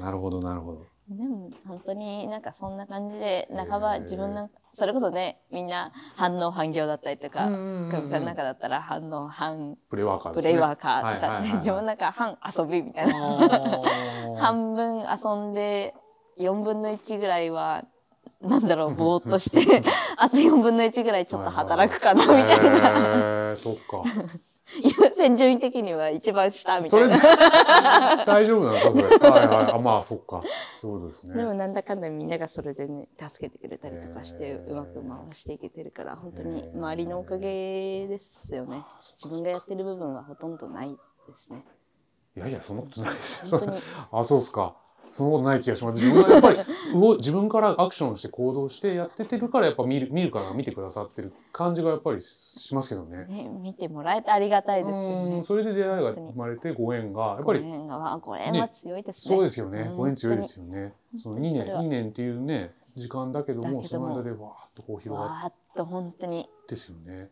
[0.00, 0.93] なるほど、なるほど。
[1.08, 7.90] でも本当になんかそんな感じで半ば自分なんかそれこそねみんな反応反響だったりとかうんうんうんうん。
[7.90, 10.36] かみさんの中だったら反応反プレイワーカーね。
[10.36, 13.82] プレイワーカーとか自分なんか反遊びみたいな。
[14.40, 15.94] 半分遊んで
[16.38, 17.84] 4分の1ぐらいは
[18.40, 19.82] なんだろう ぼーっとして
[20.16, 22.54] あと4分の1ぐらいちょっと働くかなみたいな。
[22.54, 23.56] へー。
[23.56, 24.02] そっか。
[24.82, 27.18] 優先順位的には一番下みたいな。
[28.24, 29.30] 大丈夫なのかこれ？
[29.30, 29.72] はいはい。
[29.72, 30.42] あ、まあそっか。
[30.80, 31.34] そうですね。
[31.34, 38.84] でもなんだかんだみんながそれでね助けてくれたりとかしてうまく回していけてるから本当に周りのおかげですよね
[39.16, 40.96] 自分がやってる部分はほとんどない
[41.28, 41.64] ですね
[42.36, 43.78] いやいや、そんなことないです本当に
[44.10, 44.74] あ、そうですか。
[45.16, 46.02] そんなことない気がします。
[46.02, 46.58] 自分がやっぱり
[47.18, 53.26] 自分からアクションして行動してやっててるからやっぱ見る見るから見てくださってる感じがやっぱりしますけどね。
[53.28, 59.82] ね見てもらえてありがたいですけどうんねそれで出会いが生まれてご縁がやっぱりご縁がわご縁は強いですねそうですよね。
[59.82, 60.94] うんご縁強いですよね。
[61.22, 67.30] その2年本当にそれは2年っていうね時間だけどもその間でわーっとこう広がっわーっと本当にてですよね。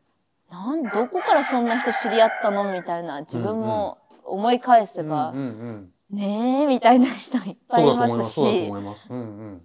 [0.51, 5.92] なんどこからそんな人知り合ったのみたいな自分も思い返せば、うんうんうん。
[6.13, 8.35] ねえみたいな人いっぱそいういますす。
[8.35, 9.07] そうだとし思います。
[9.11, 9.63] うん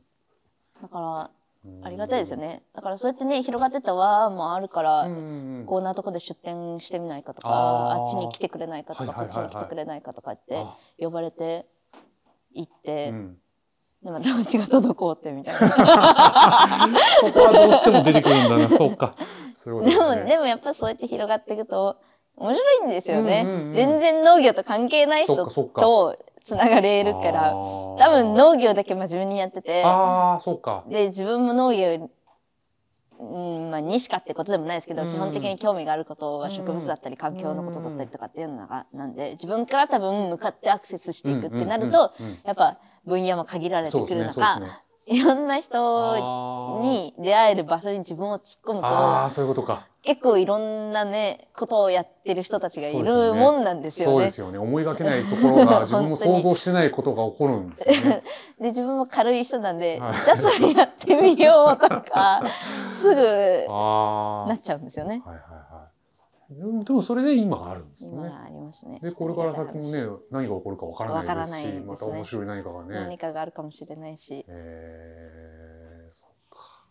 [0.82, 1.32] だから
[1.66, 1.86] うん。
[1.86, 2.64] ありがたいですよね。
[2.74, 5.66] だからそうやってね広がってった輪もあるから、うんうんうん。
[5.66, 11.66] こんなとこで出店してみないかとかあっちに来てくれないかとか、こっちに来てくれないかとかってあ呼ばれて
[12.54, 13.38] 行って、うん
[14.04, 15.60] でまたうちが滞ってみたいな。
[15.68, 18.70] そこはどうしても出てくるんだな。
[18.78, 19.16] そうか。
[19.56, 20.30] そういうことでもですね。
[20.30, 21.98] でもやっぱそうやって広がっていくと
[22.36, 23.44] 面白いんですよね。
[23.44, 26.16] うんうんうん全然農業と関係ない人と
[26.48, 30.86] つながれるから多分農業だけ真面目にやっててああそうか。
[30.90, 32.10] で自分も農業
[33.20, 42.78] うんまあ、にしかってことでもないですけど、うん基本的に興味があることは植物だったり環境のことだったりとかっていうのがなんで自分から多分向かってアクセスしていくってなると、やっぱ
[43.08, 44.06] 分野も限られて。
[44.06, 44.60] くる中。
[45.08, 49.88] いろんな人に出会える場所に自分を突っ込むああとそういうことか。
[50.04, 54.14] 結構いろんなねことをやってる人たちがいるもんなんですよね。
[54.14, 54.58] そうですよね。
[54.58, 58.24] 思いがけないところが自分も想像してないことが起こるんですよね。
[58.60, 62.44] で自分も軽い人なんで、はいじゃあそれやってみようとか
[62.94, 63.66] すぐ。
[63.68, 65.22] なっちゃうんですよね。
[65.26, 65.57] はいはいはい。
[66.50, 68.16] でもでもそれで今があるんですよね。
[68.16, 69.00] 今がありますね。
[69.02, 73.18] でこれから先もね何が起こるかわからないですしねまた面白い何かがね何。
[73.18, 76.86] かがあるかもしれないし、えー、そっか。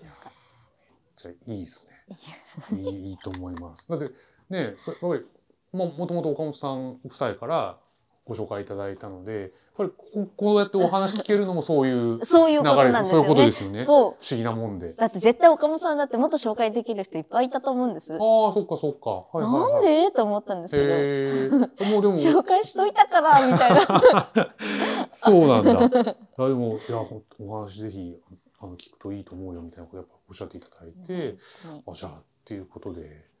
[0.00, 2.78] いやーめっちゃいいですね。
[2.78, 3.88] いいいいと思います。
[3.88, 4.10] だって
[4.50, 5.24] ねそやっぱり
[5.72, 7.78] ももともと岡本さん夫妻から
[8.24, 13.18] ご紹介いただいたのでやっぱりここうやってお話聞けるのもそういう そういう流ことなんですよね。
[13.18, 13.84] そういうことですよね。
[13.84, 14.92] 不思議なもんで。
[14.92, 18.12] だって絶対岡本さんだってもっと紹介できる人いっぱいいたと思うんです。
[18.12, 19.10] ああそっかそっか。
[19.10, 20.10] はいはいはい、なんで？
[20.12, 21.92] と思ったんですけど、へえ。
[21.92, 24.30] もうでも 紹介しといたからみたいな。
[25.10, 25.72] そうなんだ。
[25.72, 26.98] いやでもいや
[27.40, 28.16] お話ぜひ
[28.60, 31.38] あの聞くといいと思うよみたいなことやっぱおっしゃっていただいて、ね
[31.86, 33.32] あじゃあっていうことで。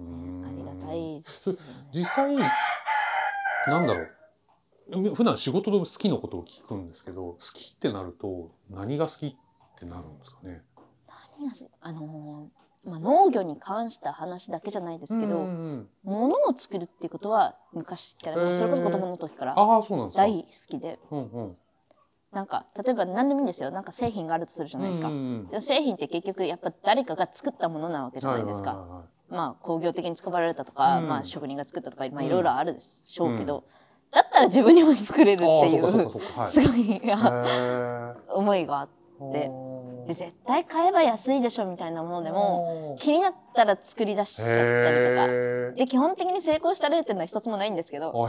[0.00, 1.58] うーんありがたいです、ね。
[1.92, 2.36] 実際
[3.70, 5.14] なんだろう。
[5.14, 9.34] 普段仕事で好きなことを聞くんですけど好きってなると何が好きっ
[9.78, 10.62] てなるんですかね？
[11.38, 19.54] 何がすあのーまあ、農業に関した話だけじゃないですけど、うんうん物を作るっていうことは昔から、まあそれこそ子供の時から。
[19.54, 20.98] 大好きで。
[21.10, 21.56] うんうん。
[22.32, 23.70] なんか例えば何でもいいんですよ。
[23.70, 31.08] なんか製品があるとするじゃないですか、うんうんうんで製品って結局やっぱ誰かが作ったものなわけじゃないですか、はいはいはいはいまあ工業的に使われたとか、うん。
[31.08, 33.64] まあ職人が作ったとか、まあ、うんいろいろあるでしょうけど、
[34.10, 36.10] だったら自分にも作れるっていう。
[36.48, 37.02] すごい
[38.28, 39.50] 思いがあって。
[40.06, 45.76] で絶対買えば安いでしょみたいなものでも気になったら作り出しちゃったりとか。
[45.76, 48.26] で基本的に成功した例っていうのは一つもないんですけど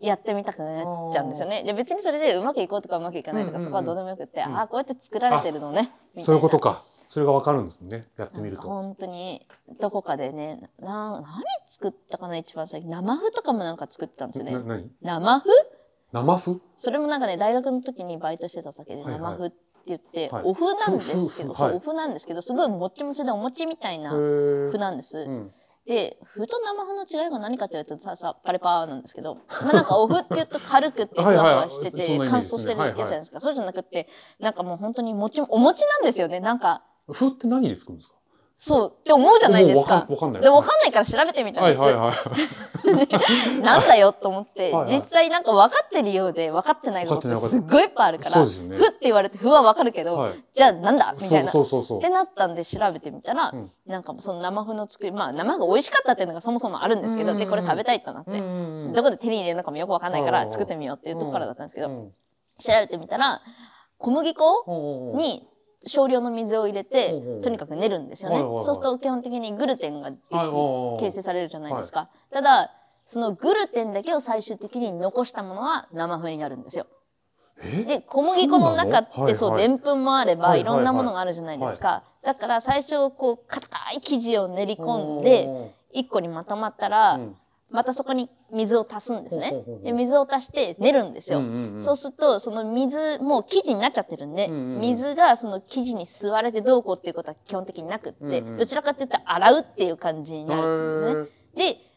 [0.00, 1.64] やってみたくなっちゃうんですよね。
[1.64, 6.82] で別にそれでうまくいこうとかうまくいかないとか、うんうんうんそこはどうでもよくって、うんああこうやって作られてるのねそういうことか。
[7.10, 8.02] それがわかるんですもんね。
[8.16, 8.62] やってみると。
[8.62, 9.44] 本当に
[9.80, 12.88] どこかでねな何作ったかな一番最近。
[12.88, 14.52] 生麩とかもなんか作ってたんですよね。
[14.52, 14.90] な何？
[15.02, 15.42] 生麩？
[16.12, 16.60] 生麩？
[16.76, 19.20] それもなんかね大学の時にバイトしてた先ではいはい。
[19.22, 19.54] 生麩っ
[19.88, 20.42] 言って、はい。
[20.44, 21.72] お麩なんですけど、はい。
[21.72, 25.18] お麩なんですけどすごいもっちもちでお餅みたいな麩なんです。
[25.18, 25.50] うん。
[25.86, 29.34] で麩と生麩の違いが何かというとささパレパーなんですけど、
[29.64, 31.54] まあ、なんかお麩って言うと軽くてふはいはい。
[31.54, 34.06] わふわしててそんなイメージ乾燥してるはいはいやつじゃないですか、そうじゃなくって
[34.38, 36.38] なんかもう本当にもちお餅なんですよね。
[36.38, 38.14] なんかふって何で作るんですか？
[38.62, 38.92] そう。
[38.94, 40.06] って思うじゃないですか。
[40.06, 40.42] わかんない。
[40.42, 42.16] でわかんないから調べてみたんです、はいはいはい
[43.62, 44.64] なんだよと思って。
[44.72, 44.92] はいはい。
[44.92, 50.44] 実際なんか分かってるようで分かってないことってすっごいいっぱいあるからふって言われてふは分かるけど、はい。
[50.52, 51.50] じゃあなんだみたいな。
[51.50, 53.72] そうそうそうってなったんで調べてみたら、うん。
[53.86, 58.34] なんかその生麩の作りまあ生麩が美味しかったっていうのがそもそもあるんですけど、うんでこれ食べたいとなって、う
[58.90, 62.12] んどこで手に入れるのかもよくわかんないかうんら作ってみようっていうところからだったんですけど、うん
[62.62, 63.40] 調べてみたら
[63.96, 65.48] 小麦粉うんに
[65.86, 70.12] 少量の水を入れて、うんとにかく練るんですよね、そうすると基本的にグルテンが
[70.98, 72.70] 形成されるじゃないですか、ただ
[73.06, 76.86] そのグルテンだけを最終的に残したものは生麩になるんですよ。
[77.62, 77.84] え？
[77.84, 87.36] で小麦粉の中ってそうでんぷんもあればいろんなものがあるじゃないですか、だから最初こう硬い生地を練り込んで1個にまとまったら、うん
[87.70, 89.62] またそこに水を足すんですね。
[89.84, 91.40] で水を足して練るんですよ、
[91.78, 101.72] そうするとその水もう生地になっちゃってるんで、水がその生地に吸われてどうこうっていうことは基本的になくって、どちらかっていうと洗うっていう感じになるんですね。
[101.72, 101.89] で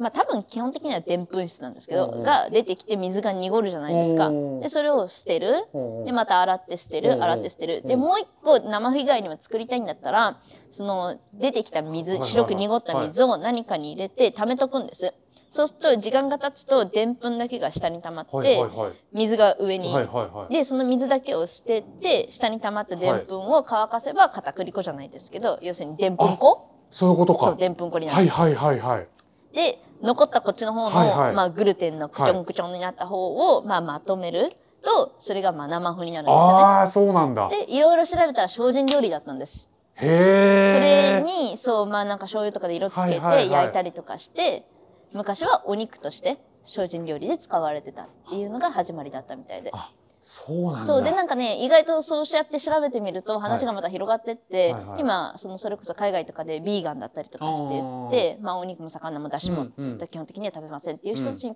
[0.00, 2.22] まあ多分基本的にはでんぷん質なんですけど、うんうん。
[2.22, 4.28] が出てきて水が濁るじゃないですか。
[4.28, 5.54] うんでそれを捨てる。
[5.74, 7.10] うんでまた洗って捨てる。
[7.10, 7.82] うんうん洗って捨てる。
[7.82, 8.00] でうん。
[8.00, 10.40] もう一個生麩以外にも作りたいんだったら
[10.70, 12.30] その出てきた水はいはいはい。
[12.30, 15.12] 白く濁った水を何かに入れて溜めとくんです。
[15.52, 18.92] そうすると時間が経つとでんぷんだけが下に溜まって、はいはいはい。
[19.12, 20.54] 水が上に、はいはいはい。
[20.54, 26.70] でその水だけを捨てて下に溜まったでんぷんを乾かせば片栗粉じゃないですけど要するにでんぷん粉？
[26.90, 27.46] そういうことか。
[27.46, 29.08] そうでんぷん粉になるんです、はいはいはいはい。
[29.52, 34.50] で残ったこっちの方の、はいはいまあ、グルテンのくちょんくちょんになった方を、まあ、まとめる
[34.82, 37.66] とそれがまあ生麩になるんですよああそうなんだね。
[37.66, 39.68] でいろいろ調べたら精進料理だったんです。
[39.96, 44.64] へえそれにそうまあなんか醤油とかで色つけてはいはいはい焼いたりとかして、
[45.12, 49.70] 昔はお肉として精進料理で使われてたっていうのが始まりだったみたいで。
[49.74, 49.90] あ
[50.22, 50.84] そうなんだ。
[50.84, 55.00] そうでなんかね意外とそうやって調べてみると話がまた広がってって、はいはい。
[55.00, 59.68] 今そのそれこそ海外とかでビーガンだったりとかして言ってまあ、お肉も魚もだしも
[60.10, 61.46] 基本的には食べませんっていう人たち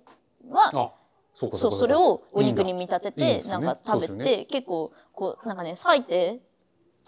[0.49, 0.91] は、あ
[1.33, 6.39] そうそうそれをお肉に見立ててなんか食べて、結構こうなんかね裂いて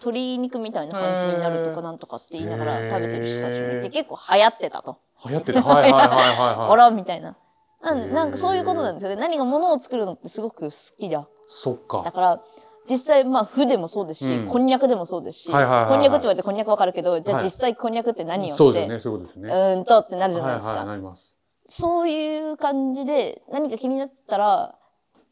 [0.00, 5.00] 鶏肉みたいな感じになるとかなんとかって言いながら食べてる人たちもいて結構流行ってたと。
[5.26, 5.62] 流行ってた。
[5.62, 6.76] はいはいはいはいあはい。
[6.78, 7.36] らみたいな。
[7.82, 9.16] なんなんかそういうことなんですよね。
[9.16, 11.26] 何が物を作るのってすごく好きだ。
[11.48, 12.02] そっか。
[12.04, 12.40] だから
[12.88, 14.46] 実際まあ麩でもそうですし、うん。
[14.46, 15.90] こんにゃくでもそうですし、はいはいはいはい。
[15.92, 17.44] こんにゃくって言われてこんにゃくわかるけどじゃあはい。
[17.44, 19.48] 実際こんにゃくって何よって、そうですよねそうですね。
[19.48, 20.78] うーんとってなるじゃないはいですか。
[20.78, 21.36] はいなります。
[21.66, 24.74] そういう感じで何か気になったら、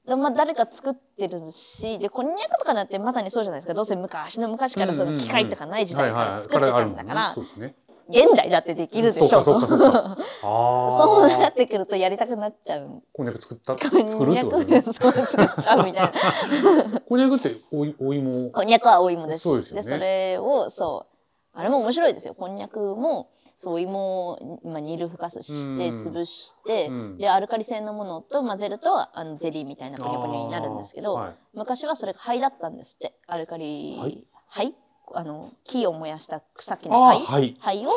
[0.07, 3.75] まあ、誰か作ってるしでこんにゃくとかなんてまさにそうじゃないですか。
[3.75, 7.33] どうせ昔の昔からその機械とかない時代から作ってたんだから。
[7.35, 7.75] そうですね
[8.09, 9.43] 現代だってできるでしょ。
[9.43, 10.17] そうかそうかそうか。
[10.19, 13.03] あそうなあってくるとやりたくなっちゃう。
[13.13, 14.83] こんにゃく作ったこん作るっにゃくてことね。
[14.83, 16.13] そう作っちゃうみたいな。
[17.07, 18.51] こんにゃくっておいお芋？
[18.51, 19.41] こんにゃくはお芋です。
[19.41, 19.83] そうですよね。
[19.83, 21.17] それをそう。
[21.59, 22.35] あれも面白いですよ。
[22.35, 25.95] こんにゃくもそうお芋をまあ煮るふかすしてうん。
[25.95, 27.17] 潰して、うん。
[27.17, 31.35] でアルカリ性のものと混ぜるとあのゼリーみたいなプニョプニョになるんですけど、はい。
[31.55, 33.15] 昔はそれが灰だったんですって。
[33.27, 34.25] アルカリ灰？
[34.49, 34.75] 灰？
[35.15, 37.57] あの木を燃やした草木の灰はい。
[37.61, 37.91] 灰を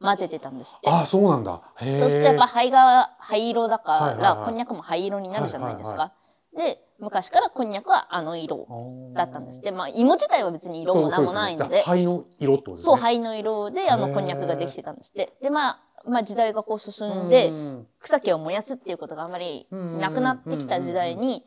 [0.00, 0.90] 混ぜてたんですって。
[0.90, 1.62] あーそうなんだ。
[1.78, 6.02] そうするとやっぱ灰が灰色だから、こんにゃくも灰色になるじゃないですか。
[6.02, 6.12] は
[6.56, 8.68] で昔からこんにゃくはあの色
[9.14, 11.76] だったんですって、まあ、芋自体は別に色も何もないので。
[11.76, 12.84] ね灰の色ってことですね。
[12.84, 15.32] そう灰の色であのこんにゃくができてたんですって。
[15.42, 17.86] でまあまあ時代がこう進んでうん。
[18.00, 21.44] 草木を燃やすっていうことがあまりなくなってきた時代に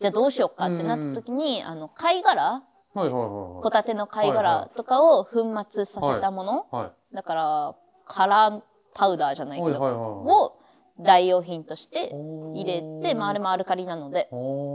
[0.00, 2.62] じゃあどうしようかってなった時にあの貝殻
[2.94, 3.30] はいはいはい
[3.62, 7.14] ホタテの貝殻とかを粉末させたもの、はいはい。
[7.14, 7.74] だから
[8.06, 8.60] カラー
[8.94, 10.58] パウダーじゃないけど、はいはいはいを
[11.00, 14.28] 代用品として入れて、まあ、あれもアルカリなので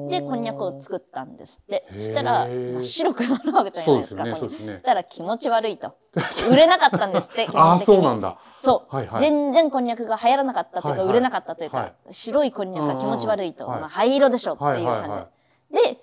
[0.09, 1.85] でこんにゃくを作ったんですって。
[1.91, 4.73] そしたら、まあ白くなるわけじゃないですすかそね。
[4.73, 5.95] ねしたら気持ち悪いと。
[6.49, 8.37] 売れなかったんですって基 ああそうなんだ。
[8.57, 9.21] そう、はいはい。
[9.21, 11.07] 全然こんにゃくが流行らなかったというか、はいはい。
[11.09, 15.93] 売れなかったというか、はい白いこんにゃくが気持ち悪いと、うんはいまあ、灰色でしょっていう感じで、はいはいはい。
[15.95, 16.02] で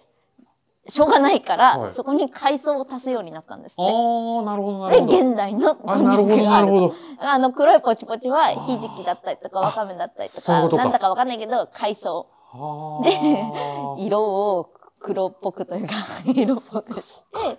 [0.91, 1.95] しょうがないから、はい。
[1.95, 5.19] そこに海藻を足すようになったんですってああなるほどなでるほど。
[5.29, 6.67] 現代のこあなるほどくがある。
[6.67, 6.95] なるほど。
[7.21, 10.83] あの黒いポチポチはひじきだったりとかわかめだったりとかそういうことか。
[10.85, 14.71] なんだかわかんないけど海藻はあ 色を
[15.01, 15.95] 黒っぽくというか。
[16.27, 17.59] 色っぽくして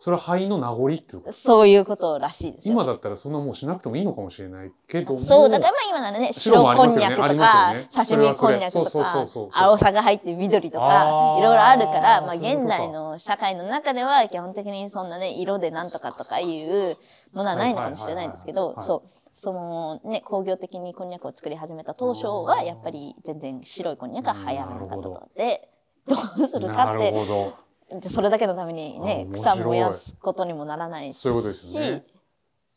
[0.00, 1.32] それは肺の名残っていうこと？
[1.32, 2.72] そういうことらしいですよ。
[2.72, 5.18] 今だったらそんなもうしなくてもいいのかもしれないけども。
[5.18, 7.88] そう、だからまあ今ならね、白こんにゃくとか、ね。
[7.92, 16.96] 刺身こんにゃくとか青さが入って緑とあかー、いろいろあるから、まあ現代の社会の中では基本的にそんなね、色でなんとかとかいう
[17.32, 19.10] ものはないのかもしれないんですけど、そう。
[19.34, 25.28] そのね、工業的にこんにゃくを作り始めた当初は、やっぱり全然白いこんにゃくは流行らなかったと。
[25.36, 25.68] で、
[26.08, 27.24] どうするかなるって、ほど。
[27.24, 27.67] で
[28.02, 32.04] それだけのためにね草燃やすことにもならないしそういうことですよね。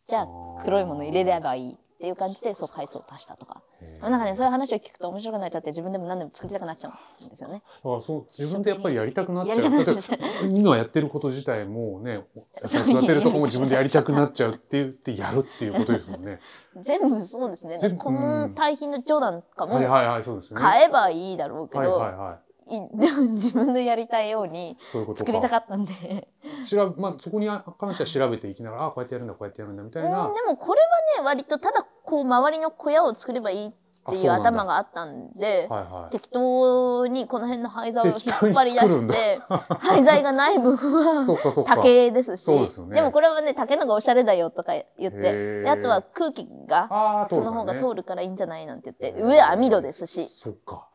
[0.07, 0.27] じゃあ
[0.63, 3.61] 黒いもの入れればいいっていう感じでそう海藻を足したとか。
[4.01, 7.25] なんかねそういう話を聞くと面白くなっちゃって自分でも何でも作りたくなっちゃう。
[7.25, 7.61] んですよね。
[7.83, 10.49] だからそう自分でやっぱりやりたくなっちゃう。
[10.51, 12.23] 今やってること自体もね
[12.65, 16.39] 育てるとこも自分でやりたくなっちゃうって言ってやるっていうことですもんね。
[16.83, 17.77] 全部そうですね。
[17.77, 20.59] 全部この堆肥の長男とかもはいはいはいそうですね。
[20.59, 22.33] 買えばいいだろうけはいど、はいはい。
[22.33, 22.41] いでも
[23.31, 24.77] 自分のやりたいように
[25.15, 25.49] 作りたか。
[25.49, 26.27] かったんで
[26.69, 30.23] 調べまあそこに関しては調べていきながらあこうやってやるんだこうやってやるんだみたいうんでな。
[30.23, 33.71] もこれはね割とただこう周りの小屋を作ればいいっ
[34.13, 35.67] ていう頭があったんで。
[35.69, 36.11] はいはい。
[36.11, 39.39] 適当にこの辺の廃材を引っ張り出して
[39.79, 41.63] 廃材がない分は。
[41.67, 50.87] 竹ですしでねもこれはね竹のがおしゃれだよとか言ってあとは空気がその方が通るるからいいんじゃないなんて言って上網戸ですしそっか。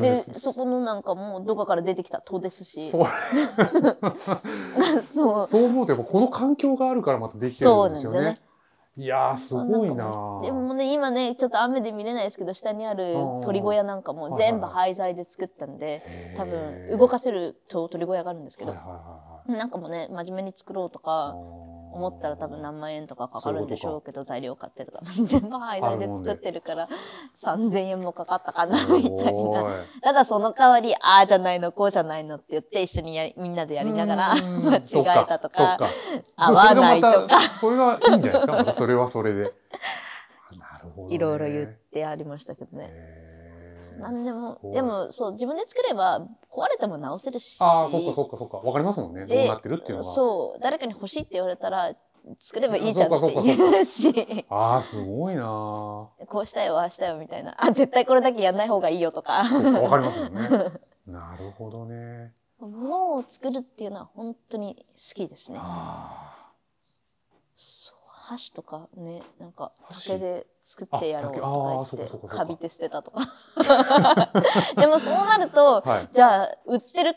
[0.00, 2.90] でそこのなんかもうどこかから出てきた戸ですし。
[2.90, 3.06] そう。
[5.46, 5.64] そう。
[5.64, 8.40] 思うとやっぱこの環境があるからまたできてるんですよね。
[8.94, 18.72] いやーすごいなでもね今ねちょっと雨で見れないですけど下にある鳥小屋なんかも全部廃材で作ったんで多分動かせると鳥小屋があるんですけど。
[18.72, 18.98] はいはいはい
[19.52, 19.58] はい。
[19.58, 21.34] なんかもね真面目に作ろうとか
[21.92, 25.00] 思ったら多分何万円とかかかるんでしょうけど材料買ってとか。
[25.04, 26.88] 全部廃材で作ってるから
[27.42, 29.64] 3,000円もかかったかなみたいな。
[30.02, 35.78] ただその代わりああじゃないのこうじゃないのって言って一緒にやりみんなでやりながら 間違えたとか
[36.36, 37.40] 合わないとか。
[37.40, 38.52] それがいいんじゃないですか？
[38.54, 39.52] またそれはそれで。
[40.58, 41.14] なるほどね。
[41.14, 42.90] いろいろ言ってありましたけどね。
[43.90, 47.56] へーなんでもでもそう自分で作れば壊れても直せるし。
[47.60, 48.56] ああそっかそっかそっか。
[48.58, 49.20] わかりますもんね。
[49.20, 50.04] どうでなってるっていうのは。
[50.04, 50.60] そう。
[50.60, 51.94] 誰かに欲しいって言われたら
[52.38, 54.46] 作ればいいじゃんって言えるし。
[54.48, 56.26] ああすごいなー。
[56.26, 57.54] こうしたよああしたよみたいな。
[57.58, 59.46] あ絶対これだけやんない方がいいよとか。
[59.48, 60.40] そうかわかりますもんね。
[61.06, 62.32] なるほどね。
[62.60, 65.58] 物を作るっていうのは本当に好きですね。
[68.32, 73.20] 箸とかねなんか箸竹で作ってやろうとか言ってカビて捨てたとか。
[74.76, 76.08] でもそうなるとーはい。
[76.12, 77.16] じゃあ売ってる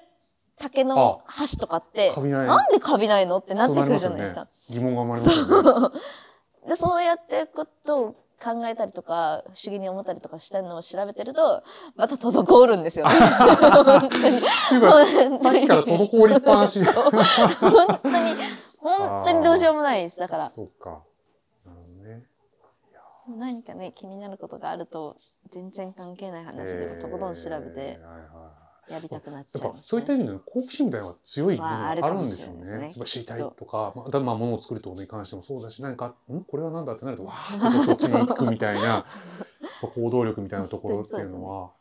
[0.58, 4.48] 竹の箸とかってなんでカビないのってなってくるじゃないですか。
[4.70, 6.00] 疑問が生まれますよね。
[6.68, 11.64] でそうやってことを考えたりとか不思議に思ったりとかしてるのを調べてると
[11.96, 13.06] また滞るんですよ。
[13.10, 13.12] ね。
[13.14, 14.40] 本当に。
[15.40, 16.84] さっきから滞りっぱなし。
[16.84, 17.02] 本
[18.04, 18.36] 当に。
[18.78, 20.18] 本当にどうしようもないです。
[20.20, 20.50] だから。
[20.50, 21.04] そうか。
[21.66, 22.24] なるほどね。
[23.38, 25.18] 何かね気になることがあると
[25.50, 27.98] 全然関係ない話でもとことん調べて。
[28.00, 28.24] えーはいは
[28.62, 29.82] いやりたくなっちゃいますね。
[29.84, 32.78] そういった意味での好奇心みたいなのが強い部分があはあるんでしょうね。
[32.78, 36.44] ねやっぱ知りたいとか、まあ、だまあ物を作るってことに関してもそうだし、何か、ん？
[36.44, 39.06] これは何だってなると、わーってこうそっちに行くみたいな、
[39.82, 41.72] 行動力みたいなところっていうのは、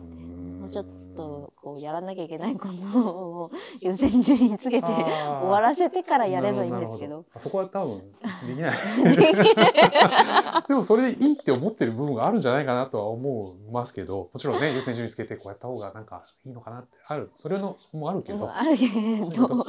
[0.00, 0.86] もうちょっ
[1.16, 7.26] とこうやらなきゃいけないことを優先順位につけて終わらせてからやればいいんですけど。
[7.36, 7.98] そこは多分
[8.46, 8.78] できない。
[10.68, 17.30] でもそれでいいって思ってる部分があるんじゃないかなとは思いますけど、もちろんね、優先順位つけてこうやった方がなんかいいのかなってある。
[17.36, 19.64] それのもあるけど、あるけど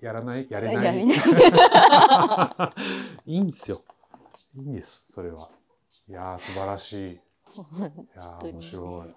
[0.00, 1.04] やらない、 やれない。
[3.26, 3.80] いいいんですよ。
[4.54, 5.48] いいんです、それは。
[6.08, 7.12] いやー、素晴らしい。
[7.12, 7.18] い
[8.14, 9.14] やー、面白い。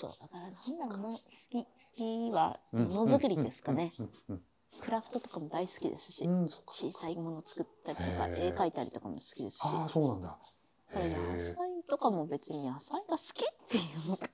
[0.00, 1.18] そうだからなんだろうな好
[1.50, 3.92] き好きはうんものづくりですかね。
[4.80, 6.28] クラフトとかも大好きですし。
[6.66, 9.60] 小さいもの作ったりとか絵描いたりとかも好きですし。
[9.64, 10.38] ああ、そうなんだ。
[10.94, 11.00] 野
[11.36, 11.56] へ菜
[11.88, 14.28] とかも別に野菜が好きっていうのか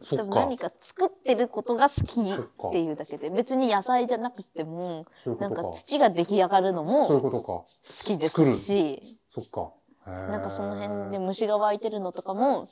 [0.00, 0.58] ーそっか多分何。
[0.58, 5.06] か作ってることが好きそっていうだけで別に野菜じゃなくても
[5.38, 5.70] なんか。
[5.70, 8.04] 土が出来上がるのもそういう好ことか。
[8.04, 9.72] きですしそっか。
[10.10, 12.66] ななんかその辺で虫が湧いてるのとかも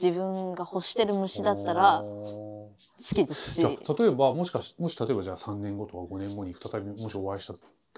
[0.00, 2.74] 自分が欲してる虫だったら好
[3.14, 7.54] きですじゃ例えばもしかしもし例えばじゃあ3年後とか5年後に再びもしお会いした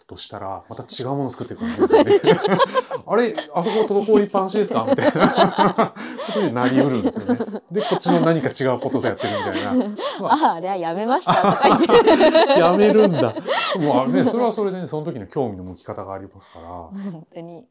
[0.07, 2.19] としたらまた違うもの作っていくんですよね。
[3.07, 4.87] あれあそこ滞りっぱなしですか？
[4.89, 5.93] みたいな
[6.27, 7.61] ことになりうるんですよね。
[7.71, 10.29] でこっちの何か違うことでやってるみたいな。
[10.29, 12.17] あああれはやめましたとか言って
[12.59, 13.35] やめるんだ。
[13.81, 16.69] もうあれねそれはそれでねその時の興味の向き方がありますから
[17.13, 17.67] 本当に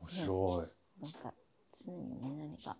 [0.00, 1.02] 面白い。
[1.02, 1.34] なんか
[1.84, 2.76] 常にね何か。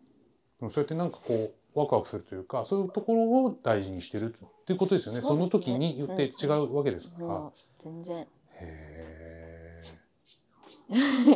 [0.60, 5.22] でもそうやってなんかこうワクワクするというかそういうところを大事にしてるっていうことですよね。
[5.22, 7.18] その時によって違うわけですか。
[7.20, 7.26] ら。
[7.26, 8.26] もう全然。
[8.54, 9.20] へ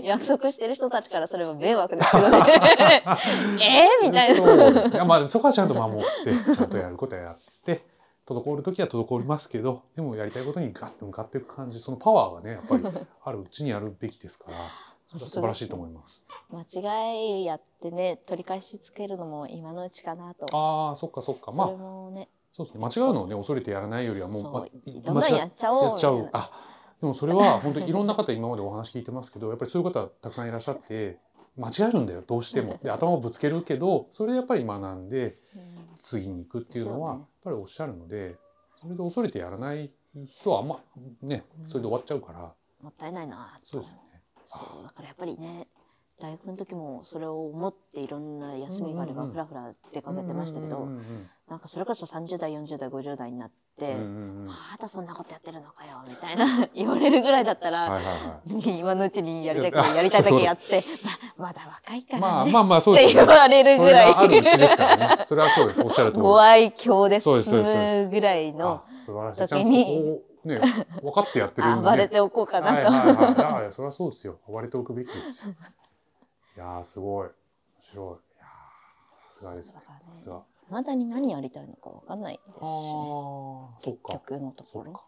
[0.02, 2.38] 約束してる人たちからすれば迷惑ですけどね。
[3.62, 4.36] えー、みたいな。
[4.36, 5.04] そうですね。
[5.04, 7.84] まあそこはちゃんと守ってちゃんとやることはやって
[8.26, 14.56] 滞る時は滞りますけどでもやりたいことにガッと向かっていく感じそのパワーがねやっぱりあるうちにやるべきですから
[15.18, 16.22] 素晴らしいと思います。
[16.50, 20.46] 間違いやってね取り返しつけるのも今のうちかなと。
[20.56, 21.52] ああそっかそっか。
[21.52, 22.28] それまあもね。
[22.52, 22.84] そうですね。
[22.84, 24.66] 間違うのをね恐れてやらないよりはもうま
[25.04, 26.30] どんどんやっちゃおうやっちゃみたいなう。
[26.34, 26.50] あ
[27.00, 31.18] でもそれは 本当にいろんな方今までお話聞いてますけどやっぱりそういう方たくさんいらっしゃって
[31.56, 32.78] 間違えるんだよどうしても。
[32.82, 35.84] で頭をぶつけるけどそれでやっぱり学んでうん。
[36.00, 38.36] 次に行くっていうのはやっぱりおっしゃるので
[38.78, 39.90] それで恐れてやらない
[40.26, 40.78] 人はあんま
[41.22, 42.52] ねそれで終わっちゃうから。
[42.82, 44.13] もったいないなとそうですよね。
[44.46, 45.66] そうだからやっぱりね
[46.20, 50.88] 大学の時もそれを思っていろんな休みがあればふらふら出かけてましたけど、
[51.48, 58.00] なんかそれこそ30代40代50代になって、まだそんなことやってるのかよみたいな 言われるぐらいだったら、
[58.46, 60.84] 今のうちにやりたいことやりたいだけやって
[61.36, 62.20] ままだ若いかい。
[62.20, 63.26] らね、まあまあまあそうってですよね。
[63.26, 65.24] 言われるぐらいそれがあるうちですからね。
[65.26, 65.82] それはそうです。
[65.82, 66.22] おっしゃる通り。
[66.22, 68.82] ご愛嬌ですぐらいの
[69.36, 70.60] 時にね
[71.02, 71.82] 分かってやってるんで。
[71.90, 72.90] 暴れておこうかはいなと。
[72.90, 73.62] はいはい。
[73.62, 74.38] いやそれはそうですよ。
[74.46, 75.54] 暴れておくべきですよ。
[76.56, 77.32] いやーすごい面
[77.80, 78.36] 白い。
[78.36, 80.42] いやーさすがですねさすが。
[80.70, 84.12] まだに何やりたいのかわかんないですし、ああそっ結か。
[84.14, 85.00] 局のところ。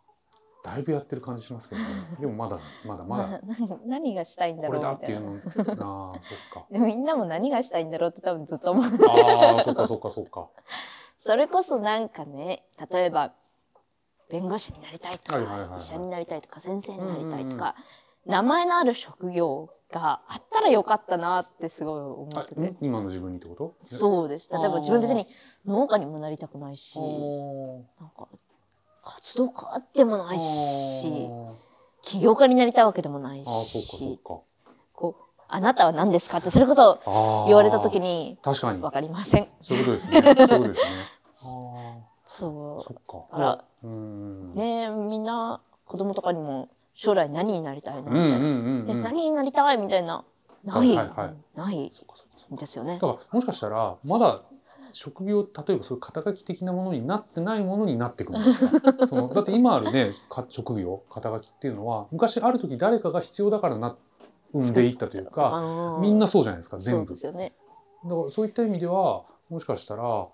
[0.63, 1.87] だいぶやってる感じしますけどね。
[2.21, 3.41] でもまだまだまだな
[3.87, 5.75] 何がしたいんだこれだっていろうみたいうな。
[5.77, 6.13] の。
[6.13, 6.21] ああ
[6.53, 6.67] そっか。
[6.73, 8.85] でみんなも何がしたいんだろうって多分ずっと思う。
[8.85, 10.49] ああそっかそっかそっか。
[11.21, 13.33] それこそなんかね例えば
[14.31, 15.39] 弁護士になりたいとか、
[15.79, 17.75] 医者になりたいとか先生になりたいとか、
[18.27, 22.61] 名前のある職業があったらよかったなってすごい思あってて。
[22.61, 22.77] ん？
[22.81, 23.75] 今の自分にってこと？
[23.83, 25.29] そうです例えば自分別に
[25.65, 28.27] 農家にもなりたくないしおなんか
[29.05, 31.53] 活動家でもないあしー
[32.03, 34.39] 起業家になりたいわけでもないしか。
[34.93, 39.49] こうあなたは何ですかってそれこそ言われた時に確かに分かりません。
[39.61, 40.47] そういうことですね。
[40.49, 40.91] そうですね。
[41.45, 43.65] あそあそっか。
[44.55, 48.11] ねみんな子供とかにも将来何になりたいの？
[48.11, 48.95] みたいな。
[49.03, 49.79] 何になりたい？
[49.79, 50.25] みたいな。
[50.65, 51.93] ない、はいはいない。
[52.51, 52.95] ですよね。
[52.95, 53.01] だ。
[53.01, 54.43] からもしかしたらまだ
[54.93, 63.97] 職業例えばそういう肩書き的なものになってないものになってくるんですか そのだって今あるねか職業肩書きっていうのは昔ある時誰かが必要だからな
[64.55, 67.13] 生んでいったというかみんなそうじゃないですか全部。
[67.13, 67.53] ですよね。
[68.05, 70.29] だからそういった意味ではもしかしたら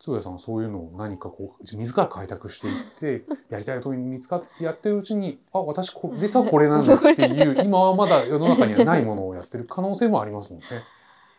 [0.00, 10.66] 坪谷さんはそういうのを何かこう自ら開拓していってやりたいことに見つかってやってるうちにあ私こ実はこれなんですっていう 今はまだ世の中にはないものをやってる可能性もありますもんね。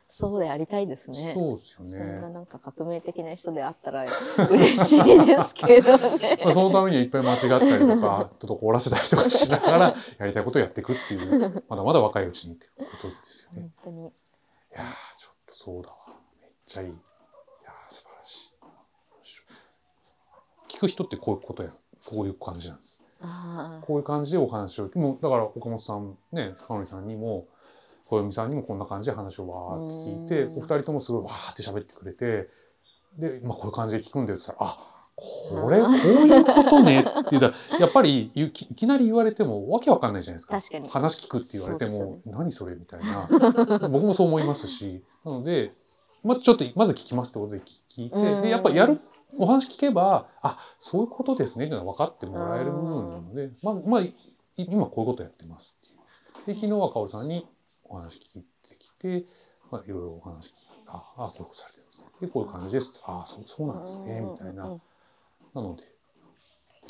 [0.07, 1.33] そうでありたいですね。
[1.33, 2.11] そうですそよね。
[2.19, 4.05] んななんか革命的な人であったら
[4.49, 6.39] 嬉しいですけどね。
[6.45, 13.61] まあ、そのためにはいっぱい間違ったりとかちょっと凍らせたりとかしながらやりたいことをやっていくっていうまだまだ若いうちにっていうことですよね。
[13.61, 14.07] 本当に。
[14.07, 14.11] い
[14.73, 15.95] やーちょっとそうだわ
[16.39, 16.87] めっちゃいい。
[16.87, 18.53] いやー素晴らしい。
[18.61, 19.47] 面白い
[20.67, 23.01] 聞く人ってこういうことやそういう感じなんです。
[23.81, 24.89] こういう感じでお話を。
[24.95, 27.47] もうだから岡本さんね深野さんにも
[28.05, 30.57] 小読さんにもこんな感じで話をわーって聞いてうん。
[30.57, 32.49] お二人ともすごいわーって喋ってくれて
[33.17, 40.87] で、まあ、こういう感じで聞くんだよって言ったら「あこれこういうことね」って言ったら やっぱりいきいきなり言われてもわけわかんないじゃないですか。
[40.89, 43.89] 話聞くって言われてもね「何それ?」みたいな。
[43.89, 45.03] 僕もそう思いますし。
[45.23, 45.73] なので、
[46.23, 48.41] まあ、ちょっとまず聞きますってことで聞いてうん。
[48.41, 48.99] でやっぱやる
[49.37, 54.13] お話聞けばあそういうことですねっていうのは分かってもらえる部分なのでまあまあい
[54.57, 56.55] 今こういうことやってますっていう。
[56.55, 57.47] で昨日は薫さんに
[57.83, 59.25] お話聞いてきて、
[59.71, 60.57] まあ、いろいろお話聞いて
[60.87, 62.05] ああこういうことされてるんですね。
[62.21, 64.63] でこういう感じですああそうそうなんですねみたいな。
[65.53, 65.83] なので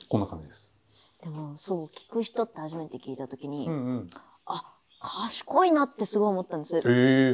[0.10, 0.74] こんな感じです。
[1.24, 4.10] でもそう聞く人って初めて聞いた時に、うんうん、
[4.46, 6.78] あ賢いなってすごい思ったんです。
[6.78, 6.80] え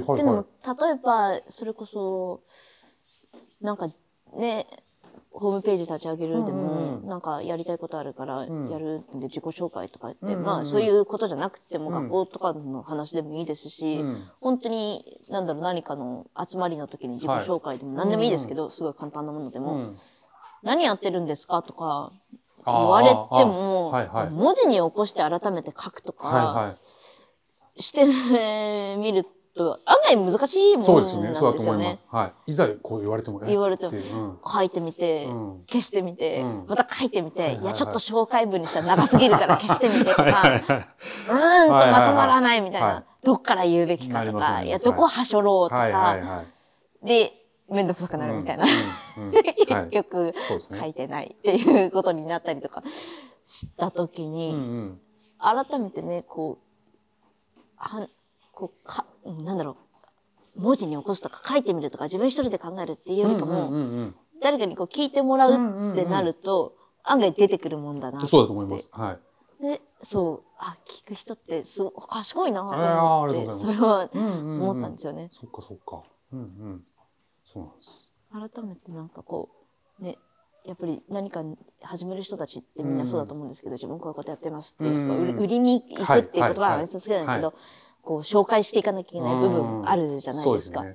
[0.02, 0.46] ー、はいでもはい。
[0.82, 2.44] 例えばそれこそ
[3.60, 3.90] なんか
[4.36, 4.68] ね
[5.34, 7.08] ホームページ立ち上げるでも、うんうんうん。
[7.08, 8.70] なんかやりたいことあるからうん。
[8.70, 10.46] やるんで自己紹介とか言って、うんうんうん。
[10.46, 11.94] まあそういうことじゃなくてもうん。
[11.94, 14.24] 学校とかの話でもいいですし、うん。
[14.42, 19.98] 本当に何だろう何かの集まりの時に自己紹介でも何でもいいですけど、すごい簡単なものでも、うん。
[20.64, 22.12] 何やってるんですかとか
[22.66, 24.30] 言われても、あはいはい。
[24.30, 27.82] 文字に起こして改めて書くとか、はいはい。
[27.82, 28.06] して
[28.98, 29.30] みると
[29.86, 31.24] 案外難しいもそうですね。
[31.24, 31.86] のなんそうだとですよね。
[31.86, 32.06] 思います。
[32.10, 32.52] はい。
[32.52, 33.48] いざこう言われても、え？
[33.48, 33.92] 言われても
[34.46, 35.64] 書いてみて、うん。
[35.70, 36.66] 消してみて、うん。
[36.68, 44.70] また書いてみて、いやちょっと紹介文にしたら長すぎるから 消してみてとか、うーんとまとまらないみたいな、はいどっから言うべきかとか、い。
[44.70, 46.44] やどこはしょろうとか。
[47.04, 47.34] で
[47.70, 48.66] 面倒くさくなるみたいな、
[49.66, 50.80] 結局そうですね。
[50.80, 52.84] 書いてないっていうことになったりとか
[53.46, 55.02] した時うんに、うん。
[55.40, 58.10] 改めてねこうはん
[58.52, 59.78] こうかなんだろ
[60.56, 66.74] う文字に起こすとか書いてみるとか自分一人で考えるっていうよりかも、うんうんうん誰かにこう聞いてもらううんうんうんってなると、
[67.04, 68.90] 案外出てくるもんだなってそうだと思います。
[68.92, 69.12] は
[69.60, 69.64] い。
[69.64, 75.30] でそうあ聞く人ってすごい賢いなと思ってがとうございますそれはうんうんうん思ったんですよね。
[75.32, 76.02] そっかそっか。
[76.34, 76.84] うんうん。
[77.54, 78.10] そうなんです。
[78.56, 79.50] 改めてなんかこ
[80.00, 80.18] うね
[80.66, 81.44] やっぱり何か
[81.84, 87.54] 始める人たちってみんなそうだと思うんですけど、自分こういうことやってますって、うんやっぱ売りに行くっていう言葉はあれ好きなんですけど、はい
[88.02, 90.86] こう紹介していかなきゃいけない部分あるじゃないですか。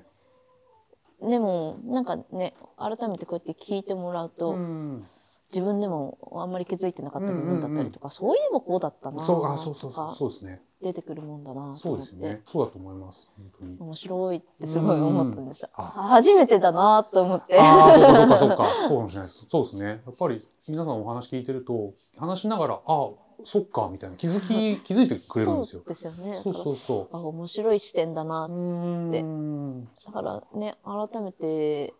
[1.21, 5.05] でもなんかね改めてこうやって聞いてもらうと、うん
[5.53, 10.61] 自分でもあんまり気づいてなかった部分だったりとか、そういえばこうだったなそうあそうそとうそうかそうですね。
[10.81, 12.41] 出てくるもんだなとそう思って、ですね。
[12.45, 13.29] そうだと思います。
[13.37, 13.77] 本当に。
[13.79, 17.57] 面白いってすごい思ったんです初めてだなと思って。
[17.59, 18.67] ああ、そうかそうかそうか。
[18.89, 19.45] そうかもしれないです。
[19.47, 19.85] そうですね。
[19.85, 23.09] やっぱり皆さんお話聞いてると、話しながら、ああ、
[23.43, 25.89] そっか、みたいな気づき、 気づいてくれるんですよそう。
[25.89, 26.41] ですよね。
[26.43, 28.51] そうそうそあ面白い視点だなう。
[28.51, 29.85] うーでん。
[30.05, 31.93] だからね改めて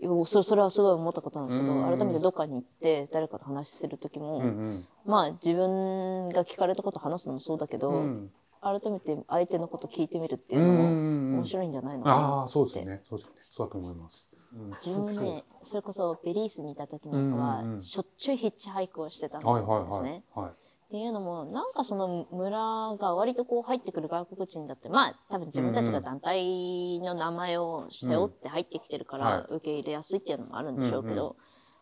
[0.00, 4.86] よそそれはすごい思ったことなんですけどうん改めてどっかに行って誰かと話する時も、うんうん。
[5.04, 8.32] まあ自分が聞かれたこと話すのもそうだけど、うん
[8.66, 11.46] 改めて相手のこと聞いてみるっていうのも面い。
[11.46, 13.02] 白いんじゃないのかなああ、そうですよね。
[13.06, 13.40] そうですよね。
[13.50, 14.26] そうだと思います。
[14.54, 20.24] うん自分もねそれこそベリースにいた時なんかは、うんうんうんしょっちゅうヒッチハイクをしてたんですはいはいはいね。
[20.34, 20.52] はい。
[20.94, 31.34] っていうのもなんかその村が割とこう入ってくる外国人だってまあ多分自分たちが団体の名前を背負って入ってきてるから受け入れやすいっていうのもあるんでしょうけど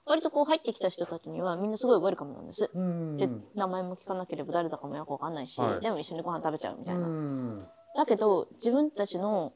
[0.06, 2.70] 割とこう入ってきた人たちにはみんなすごいウェルカムなんです。
[2.72, 5.80] うんで名前も聞かなければ誰だかもよくわかんないし、はい。
[5.82, 7.06] でも一緒にご飯食べちゃうみたいな。
[7.06, 7.66] うん。
[7.94, 9.52] だけど自分たちの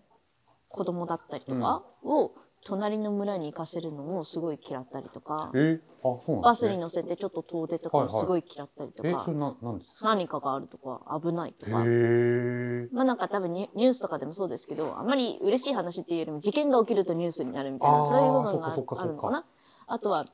[0.69, 2.35] 子供だったりとかを
[2.67, 5.81] 隣の村に行かせるのもすごい嫌ったりとか、え？
[6.03, 6.69] あ、そうなんバス。
[6.69, 10.07] に乗せてちょっと遠出とかはいはいをすごい嫌ったりとえ、か、それな、なんですか？
[10.07, 11.85] 何かがあるとか危ないとへか。
[11.87, 12.89] え。
[12.93, 19.45] まあなんか多分ニュースとかでもそうですけどあんまり嬉しい話っていうよりも事件が起きるとニュースになるみたいなそういう部分があるのかな
[19.87, 20.25] あとは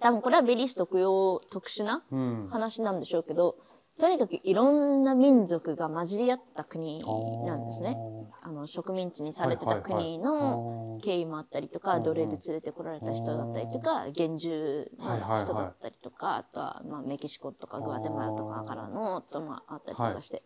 [0.00, 2.48] 多分これはベリース特有特殊なうん。
[2.50, 3.56] 話なんでしょうけど
[4.00, 7.04] とにかくいろんな民族が混じり合った国
[7.44, 7.96] なんですね。
[8.42, 20.42] あの植民地にされてた国の経緯もあったりとか、奴隷で連れてこられた人だったりとか、現住の人だったりとか、あとはまあメキシコとかグアテマラとかからのともあったりとかして、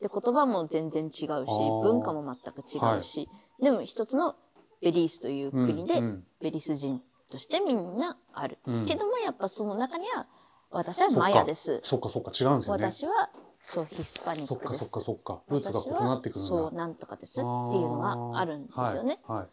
[0.00, 1.80] で言葉も全然違うしー。
[1.82, 3.28] 文化も全く違うし、
[3.60, 4.36] でも一つの
[4.80, 6.24] ベリースという国で、うん。
[6.40, 8.86] ベリス人としてみんなある、うん。
[8.86, 10.26] けどもやっぱその中には
[10.72, 12.84] 私はマヤですそっかそっか違うんですよね。
[12.84, 15.42] 私はそうヒスパニックですそっかそっかそっか。
[15.48, 16.48] ルーツが異なってくるんだ。
[16.48, 17.98] そうなんとかですっていうの
[18.32, 19.20] があるんですよね。
[19.26, 19.38] はい。
[19.40, 19.48] はい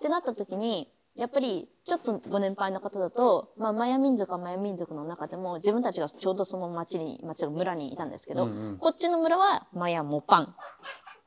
[0.00, 10.54] ってなった時にやっぱりちょっとご年配の方だと、まあ、マヤ民族はマヤ民族の中でも自分たちがちょうどその町に町の村にいたんですけど、うんうんこっちの村はマヤモパン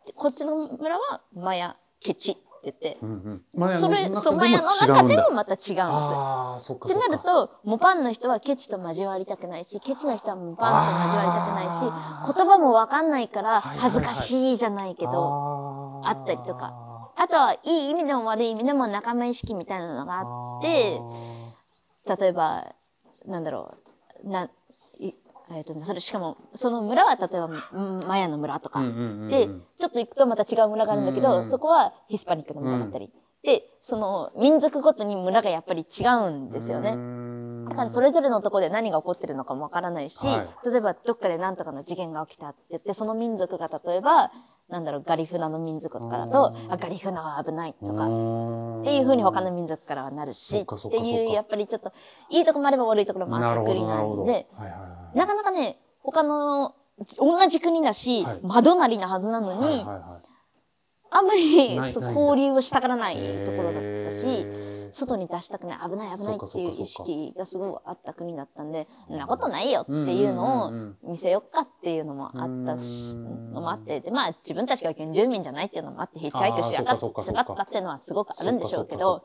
[0.08, 2.38] でこっちの村はマヤケチ
[2.70, 3.78] って言って、うんうん。
[3.78, 5.78] それのそうマヤの中でもまた違うんです。
[5.78, 13.80] ああ、そってなると、モパンの人はケチと交わりたくないし、ケチの人はモパンと交わりたくないし、言葉もわかんないからはいはいはい。
[13.80, 15.12] 恥ずかしいじゃないけど、
[16.06, 16.20] あー。
[16.20, 16.74] あったりとか。
[17.16, 21.02] あとは、いい意味でも悪い意味でも仲間意識みたいなのがあって、
[22.18, 22.74] 例えば、
[23.26, 23.76] なんだろ
[24.24, 24.50] う、な、い
[25.52, 29.30] えっ、とね、それしかも、その村は例えば、うんマヤの村とか、うんうんうんうん。
[29.30, 33.12] で、ちょっと行くとまた違う村があるんだけど、うんそこはヒスパニックの村だったり。
[33.44, 36.96] で、その民族ごとに村がやっぱり違うんですよね。
[37.70, 44.32] だからそれぞれのところで何が起こってるのかもわからないし、は例えばどっかで何とかの事件が起きたって言って、その民族が例えば、
[44.70, 51.92] なんだろう、ガリフナの民族とかだと、あ、ガリフナは危ないとか、っていうふうに他の民族からはなるし、そっていう、やっぱりちょっと、
[52.30, 54.24] いいとこもあれば悪いところもあった国などな。
[54.24, 54.48] んで、
[55.14, 56.76] なかなかね、他の、
[57.18, 58.40] 同じ国だし、はい。
[58.44, 60.33] 窓なりなはずなのに、はいはいはい
[61.14, 64.48] あんまり交流をしたがらないところだったし、
[64.94, 70.72] 外に出したくない危ない危ないっていう意識がすごいあった国だったんでそんなことないよっていうのを
[71.04, 79.24] 見せよっかっていうのもあったしうんのもあってでまあ自分たちが原住民じゃないっていうのもあってヒッチハイクしやがっったっていうのはすごくあるんでしょうけど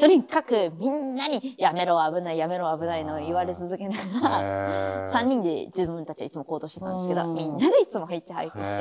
[0.00, 5.12] とにかくみんなにやめろ危ないやめろ危ないのを言われ続けながからへー。
[5.12, 7.34] 3人で自分たちはいつも行動してたんですけどうん。
[7.34, 8.78] みんなでいつもヒッチハイクして。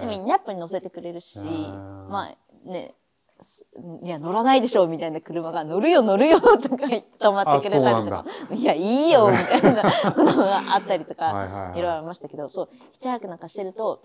[0.00, 2.08] でみんなやっぱり乗せてくれるしうん。
[2.10, 2.94] まあね
[3.42, 3.66] す
[4.02, 9.82] いや乗らないでしょみたいな車が乗るよ乗るよとか言って止まってくれたりとかいやいいよみたいな
[10.12, 14.00] ことがあったりとかはいろいろありましたけどそうヒッチハイクなんかしてると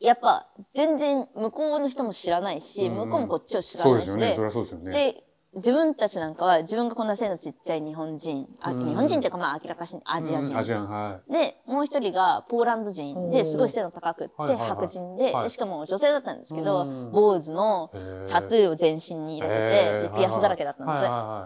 [0.00, 5.24] やっぱ全然向こうの人も知らないし向こうもこっちを知らそうないしで
[5.54, 8.88] 自分たちなんかは自分がこんな背のちっちゃい日本人、あうん。
[8.88, 10.52] 日本人っていうかまあ明らかにアジア人。
[10.52, 14.68] うんアジアンはで、もう一人がポーランド人ですごい背の高くってはいはいはい。
[14.68, 15.44] 白人で,、はい。
[15.44, 17.10] でしかも女性だったんですけど、うん。
[17.10, 17.90] 坊主の
[18.28, 20.86] タトゥーを全身に入れてて、ピアスだらけだったん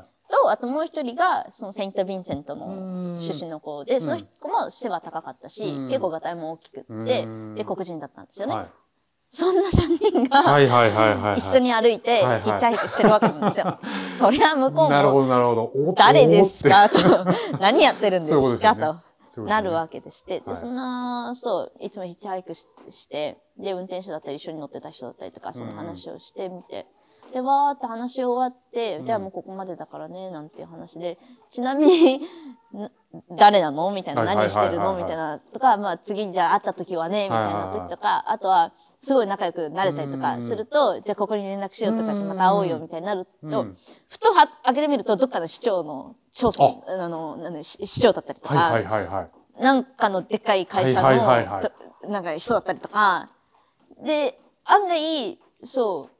[0.02, 0.10] です。
[0.31, 5.89] と、あともう一人がそのセイント・ヴィンセントの出身の子で、その子も背は高かったし、うん。
[5.89, 7.55] 結構ガタイも大きくって、うん。
[7.55, 8.66] で、黒人だったんですよね。
[9.35, 11.39] はいそんな3人が、はいはいはいはいはい。
[11.39, 13.78] 一緒に歩いて、ヒッチハイクしてるわけなんですよ。
[14.16, 15.62] そりゃ向こうも、なるほどなるほど。
[15.89, 16.89] お誰ですおか？
[16.89, 16.98] と、
[17.59, 18.77] 何やってるんですか？
[18.77, 19.43] と。
[19.43, 20.43] なるわけでして、はい。
[20.51, 26.86] で、そんな、そう、いつもヒッチハイクしして、で、運転手だったり一緒に乗ってた人だったりとか、その話をしてみて、
[27.35, 31.19] で、わーって話し終わって、じゃあもうここまでだからね、なんていう話で、
[31.51, 32.20] ちなみに、ん
[33.36, 33.90] 誰なの？
[33.93, 34.97] みたいな、何してるの？
[34.97, 43.77] みたいな、とか、まあ次じゃあ会った時はね、みたいな時とか、あとは、すごい仲良くなれたりとかすると、じゃあここに連絡しようとか、また会おうよ、みたいになると、うん。
[44.09, 48.55] ふとは開けてみると、どっかの市長の、町村、あの、なんで市市長だったりとか、
[49.59, 51.09] なんかのでっかい会社の、
[52.09, 53.28] なんか人だったりとか、
[54.05, 56.13] で、案外、そう、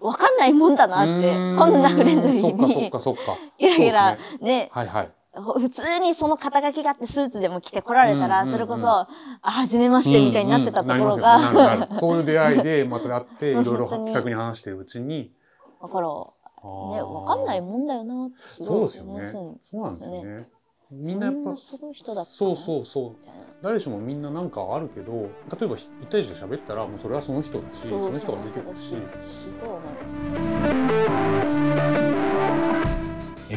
[0.00, 3.40] わかんないもんだなって、こんなフレンドリーに、そっかそっかそっか。
[3.58, 5.12] ゲラゲラそうですね、はいはい。
[5.60, 9.08] 普通にその肩書きがあってスーツでも着て来られたら、それこそ、あ、
[9.42, 15.32] はじめましてみたいになってたところうんうんそういう出会いでまた会っていろいろ気さくに話してるうちに。
[15.80, 19.26] だから、ね、わかんないもんだよなってすごいそうですよね。
[19.26, 20.48] そうそうなんですよね
[20.90, 22.56] みそんなやっぱんなすごい人だったそうう。
[22.56, 22.84] そう。
[22.84, 23.28] そう
[23.60, 29.46] 誰しもみんななんかあるけど例えば一対一で喋ったらもうそれはその人だしそそうの人が出てくるだし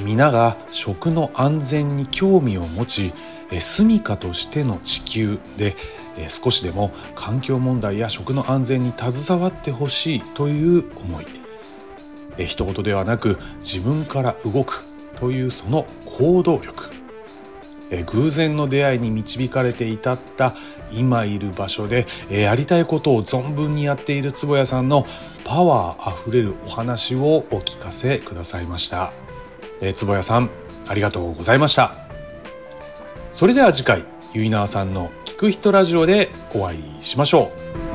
[0.03, 3.13] 皆が食の安全に興味を持ち
[3.51, 5.75] え住処としての地球で
[6.17, 11.25] え少しでも環境問題や食の安全に携わってほしいという思い。
[12.37, 14.83] え一言ではなく自分から動く
[15.17, 17.00] というその行動力
[17.91, 20.55] え偶然の出会いに導かれて至った
[20.91, 25.05] 今いる場所でえやりたいことを存分にやっている坪谷さんの
[25.43, 29.11] パワーあふれるお話をお聞かせくださいました。
[29.81, 30.49] え坪谷さん
[30.87, 31.95] ありがとうございました
[33.31, 37.51] それでは次回ゆいなわさんの聞く人ラジオでお会いしましょ
[37.87, 37.90] う